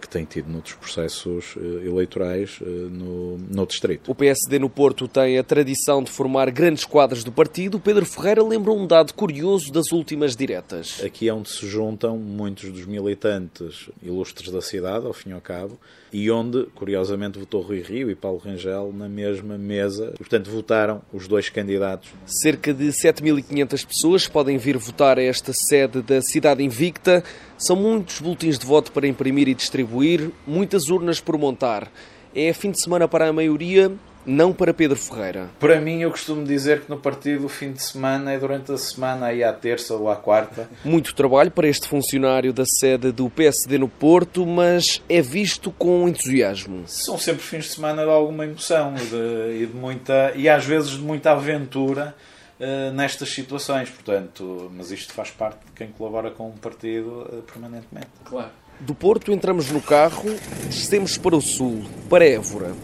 que 0.00 0.08
tem 0.08 0.24
tido 0.24 0.48
noutros 0.50 0.74
processos 0.74 1.56
uh, 1.56 1.60
eleitorais 1.84 2.60
uh, 2.60 2.64
no, 2.64 3.38
no 3.38 3.66
distrito. 3.66 4.10
O 4.10 4.14
PSD 4.14 4.58
no 4.58 4.70
Porto 4.70 5.08
tem 5.08 5.38
a 5.38 5.42
tradição 5.42 6.02
de 6.02 6.10
formar 6.10 6.50
grandes 6.50 6.84
quadros 6.84 7.24
do 7.24 7.32
partido. 7.32 7.80
Pedro 7.80 8.06
Ferreira 8.06 8.42
lembra 8.42 8.72
um 8.72 8.86
dado 8.86 9.12
curioso 9.14 9.72
das 9.72 9.92
últimas 9.92 10.36
diretas. 10.36 11.02
Aqui 11.04 11.28
é 11.28 11.34
onde 11.34 11.50
se 11.50 11.66
juntam 11.66 12.16
muitos 12.16 12.70
dos 12.70 12.86
militantes 12.86 13.90
ilustres 14.02 14.50
da 14.50 14.60
cidade, 14.60 15.06
ao 15.06 15.12
fim 15.12 15.30
e 15.30 15.32
ao 15.32 15.40
cabo, 15.40 15.78
e 16.12 16.30
onde, 16.30 16.64
curiosamente, 16.74 17.38
votou 17.38 17.62
Rui 17.62 17.80
Rio 17.80 18.10
e 18.10 18.14
Paulo 18.14 18.38
Rangel 18.38 18.92
na 18.92 19.08
mesma 19.08 19.56
mesa. 19.56 20.12
Portanto, 20.16 20.50
votaram 20.50 21.02
os 21.12 21.28
dois 21.28 21.48
candidatos. 21.48 22.10
Cerca 22.26 22.72
de 22.74 22.86
7.500 22.86 23.86
pessoas 23.86 24.28
podem 24.28 24.58
vir 24.58 24.76
votar 24.76 25.18
a 25.18 25.22
esta 25.22 25.52
sede 25.52 26.02
da 26.02 26.20
cidade 26.20 26.62
invicta. 26.62 27.22
São 27.60 27.76
muitos 27.76 28.20
boletins 28.20 28.58
de 28.58 28.64
voto 28.64 28.90
para 28.90 29.06
imprimir 29.06 29.46
e 29.46 29.54
distribuir, 29.54 30.30
muitas 30.46 30.88
urnas 30.88 31.20
por 31.20 31.36
montar. 31.36 31.92
É 32.34 32.54
fim 32.54 32.70
de 32.70 32.80
semana 32.80 33.06
para 33.06 33.28
a 33.28 33.32
maioria, 33.34 33.92
não 34.24 34.50
para 34.50 34.72
Pedro 34.72 34.96
Ferreira. 34.96 35.50
Para 35.60 35.78
mim, 35.78 36.00
eu 36.00 36.10
costumo 36.10 36.42
dizer 36.42 36.80
que 36.80 36.88
no 36.88 36.96
partido 36.96 37.44
o 37.44 37.48
fim 37.50 37.70
de 37.70 37.82
semana 37.82 38.32
é 38.32 38.38
durante 38.38 38.72
a 38.72 38.78
semana, 38.78 39.26
aí 39.26 39.44
à 39.44 39.52
terça 39.52 39.94
ou 39.94 40.08
à 40.08 40.16
quarta. 40.16 40.70
Muito 40.82 41.14
trabalho 41.14 41.50
para 41.50 41.68
este 41.68 41.86
funcionário 41.86 42.50
da 42.50 42.64
sede 42.64 43.12
do 43.12 43.28
PSD 43.28 43.76
no 43.76 43.90
Porto, 43.90 44.46
mas 44.46 45.02
é 45.06 45.20
visto 45.20 45.70
com 45.70 46.08
entusiasmo. 46.08 46.84
São 46.86 47.18
sempre 47.18 47.42
fins 47.42 47.64
de 47.66 47.72
semana 47.72 48.04
de 48.04 48.10
alguma 48.10 48.46
emoção 48.46 48.94
e 48.96 49.04
de, 49.04 49.64
e 49.64 49.66
de 49.66 49.76
muita 49.76 50.32
e 50.34 50.48
às 50.48 50.64
vezes 50.64 50.92
de 50.92 51.00
muita 51.00 51.32
aventura 51.32 52.14
uh, 52.60 52.92
nestas 52.92 53.30
situações, 53.30 53.88
portanto, 53.90 54.70
mas 54.74 54.90
isto 54.90 55.12
faz 55.12 55.30
parte 55.30 55.64
de 55.66 55.72
quem 55.72 55.88
colabora 55.88 56.30
com 56.30 56.48
um 56.48 56.56
partido 56.56 57.22
uh, 57.22 57.42
permanentemente. 57.42 58.10
Claro. 58.24 58.50
Do 58.80 58.94
Porto 58.94 59.32
entramos 59.32 59.70
no 59.70 59.80
carro, 59.80 60.30
descemos 60.66 61.18
para 61.18 61.36
o 61.36 61.40
sul, 61.40 61.82
para 62.08 62.24
Évora. 62.24 62.74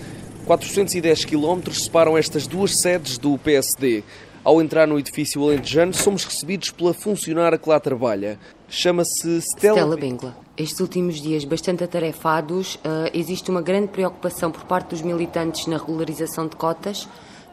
410 0.47 1.25
km 1.25 1.73
separam 1.73 2.17
estas 2.17 2.47
duas 2.47 2.77
sedes 2.77 3.19
do 3.19 3.37
PSD. 3.39 4.05
Ao 4.45 4.63
entrar 4.63 4.87
no 4.87 4.97
edifício 4.97 5.43
alentejano, 5.43 5.93
somos 5.93 6.25
recebidos 6.25 6.71
pela 6.71 6.95
funcionária 6.95 7.59
que 7.59 7.69
lá 7.69 7.81
trabalha. 7.81 8.39
Chama-se 8.69 9.41
Stella... 9.41 9.79
Stella 9.79 9.97
Bengla. 9.97 10.37
Estes 10.57 10.79
últimos 10.81 11.21
dias 11.21 11.45
bastante 11.45 11.83
atarefados, 11.83 12.77
uh, 12.77 13.11
existe 13.13 13.51
uma 13.51 13.61
grande 13.61 13.89
preocupação 13.89 14.53
por 14.53 14.65
parte 14.65 14.91
dos 14.91 15.03
militantes 15.03 15.67
na 15.67 15.79
regularização 15.79 16.47
de 16.47 16.55
cotas 16.55 17.09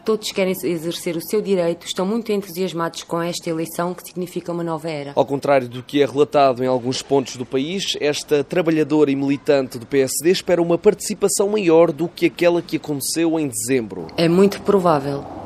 Todos 0.06 0.32
querem 0.32 0.54
exercer 0.64 1.16
o 1.16 1.22
seu 1.22 1.42
direito, 1.42 1.86
estão 1.86 2.06
muito 2.06 2.32
entusiasmados 2.32 3.04
com 3.04 3.22
esta 3.22 3.50
eleição 3.50 3.94
que 3.94 4.06
significa 4.06 4.52
uma 4.52 4.64
nova 4.64 4.90
era. 4.90 5.14
Ao 5.16 5.26
contrário 5.26 5.70
do 5.70 5.82
que 5.82 6.02
é 6.02 6.06
relatado 6.06 6.64
em 6.64 6.68
alguns 6.68 7.02
pontos 7.02 7.38
do 7.38 7.46
país, 7.46 7.96
esta 8.02 8.44
trabalhadora 8.44 9.12
e 9.12 9.16
militante 9.16 9.80
do 9.80 9.86
PSD 9.86 10.32
espera 10.32 10.62
uma 10.62 10.78
participação 10.78 11.50
maior 11.50 11.92
do 11.92 12.10
que 12.10 12.26
aquela 12.26 12.62
que 12.62 12.78
aconteceu 12.78 13.40
em 13.40 13.48
dezembro. 13.48 14.08
É 14.18 14.28
muito 14.28 14.62
provável. 14.62 15.43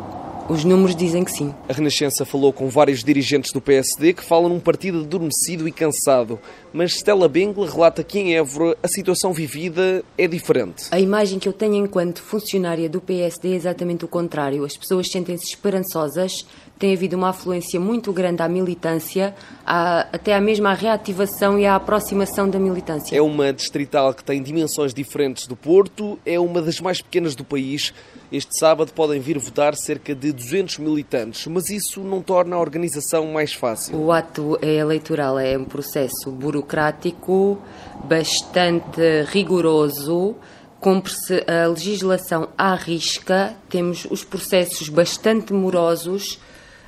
Os 0.49 0.63
números 0.63 0.95
dizem 0.95 1.25
que 1.25 1.31
sim. 1.31 1.53
A 1.67 1.73
Renascença 1.73 2.23
falou 2.23 2.53
com 2.53 2.69
vários 2.69 3.03
dirigentes 3.03 3.51
do 3.51 3.59
PSD 3.59 4.13
que 4.13 4.23
falam 4.23 4.47
num 4.47 4.61
partido 4.61 5.01
adormecido 5.01 5.67
e 5.67 5.73
cansado. 5.73 6.39
Mas 6.71 6.93
Stella 6.93 7.27
Bengla 7.27 7.69
relata 7.69 8.01
que 8.01 8.17
em 8.17 8.37
Évora 8.37 8.77
a 8.81 8.87
situação 8.87 9.33
vivida 9.33 10.05
é 10.17 10.25
diferente. 10.25 10.85
A 10.89 11.01
imagem 11.01 11.37
que 11.37 11.49
eu 11.49 11.53
tenho 11.53 11.75
enquanto 11.75 12.21
funcionária 12.21 12.87
do 12.87 13.01
PSD 13.01 13.51
é 13.51 13.55
exatamente 13.55 14.05
o 14.05 14.07
contrário. 14.07 14.63
As 14.63 14.77
pessoas 14.77 15.11
sentem-se 15.11 15.47
esperançosas, 15.47 16.45
tem 16.79 16.93
havido 16.93 17.15
uma 17.15 17.29
afluência 17.29 17.79
muito 17.79 18.11
grande 18.13 18.41
à 18.41 18.47
militância, 18.47 19.35
à, 19.65 20.01
até 20.11 20.35
à 20.35 20.41
mesma 20.41 20.73
reativação 20.73 21.57
e 21.57 21.65
à 21.65 21.75
aproximação 21.75 22.49
da 22.49 22.59
militância. 22.59 23.15
É 23.15 23.21
uma 23.21 23.51
distrital 23.51 24.13
que 24.13 24.23
tem 24.23 24.41
dimensões 24.41 24.93
diferentes 24.93 25.47
do 25.47 25.55
Porto, 25.55 26.19
é 26.25 26.39
uma 26.39 26.61
das 26.61 26.79
mais 26.79 27.01
pequenas 27.01 27.35
do 27.35 27.43
país 27.43 27.93
este 28.29 28.59
sábado 28.59 28.91
podem 28.91 29.21
vir 29.21 29.37
votar 29.37 29.73
cerca 29.75 30.13
de 30.13 30.33
200 30.33 30.79
militantes, 30.79 31.47
mas 31.47 31.69
isso 31.69 32.01
não 32.01 32.21
torna 32.21 32.57
a 32.57 32.59
organização 32.59 33.25
mais 33.27 33.53
fácil. 33.53 33.97
O 33.97 34.11
ato 34.11 34.59
eleitoral 34.61 35.39
é 35.39 35.57
um 35.57 35.63
processo 35.63 36.29
burocrático, 36.29 37.57
bastante 38.03 39.23
rigoroso 39.31 40.35
cumpre-se 40.79 41.43
a 41.47 41.67
legislação 41.67 42.49
à 42.57 42.75
risca, 42.75 43.55
temos 43.67 44.05
os 44.11 44.23
processos 44.23 44.89
bastante 44.89 45.51
morosos 45.51 46.39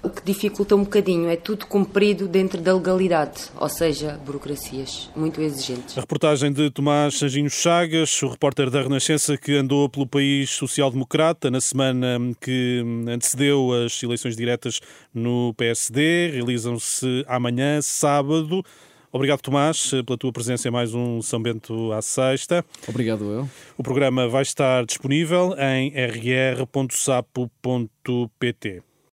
o 0.01 0.09
que 0.09 0.23
dificulta 0.23 0.75
um 0.75 0.83
bocadinho 0.83 1.29
é 1.29 1.35
tudo 1.35 1.65
cumprido 1.65 2.27
dentro 2.27 2.61
da 2.61 2.73
legalidade, 2.73 3.49
ou 3.55 3.69
seja, 3.69 4.19
burocracias 4.25 5.09
muito 5.15 5.41
exigentes. 5.41 5.97
A 5.97 6.01
reportagem 6.01 6.51
de 6.51 6.69
Tomás 6.69 7.17
Sanginho 7.17 7.49
Chagas, 7.49 8.21
o 8.21 8.27
repórter 8.29 8.69
da 8.69 8.81
Renascença 8.81 9.37
que 9.37 9.55
andou 9.55 9.89
pelo 9.89 10.07
país 10.07 10.49
social-democrata 10.51 11.51
na 11.51 11.59
semana 11.59 12.17
que 12.39 12.83
antecedeu 13.07 13.71
as 13.73 14.01
eleições 14.01 14.35
diretas 14.35 14.79
no 15.13 15.53
PSD, 15.55 16.31
realizam-se 16.33 17.25
amanhã, 17.27 17.81
sábado. 17.81 18.63
Obrigado, 19.11 19.41
Tomás, 19.41 19.89
pela 20.05 20.17
tua 20.17 20.31
presença 20.31 20.67
em 20.67 20.71
mais 20.71 20.93
um 20.93 21.19
São 21.21 21.41
Bento 21.41 21.91
à 21.91 22.01
Sexta. 22.01 22.63
Obrigado, 22.87 23.25
eu. 23.25 23.49
O 23.75 23.83
programa 23.83 24.27
vai 24.27 24.43
estar 24.43 24.85
disponível 24.85 25.55
em 25.57 25.89
rr.sapo.pt. 25.89 26.69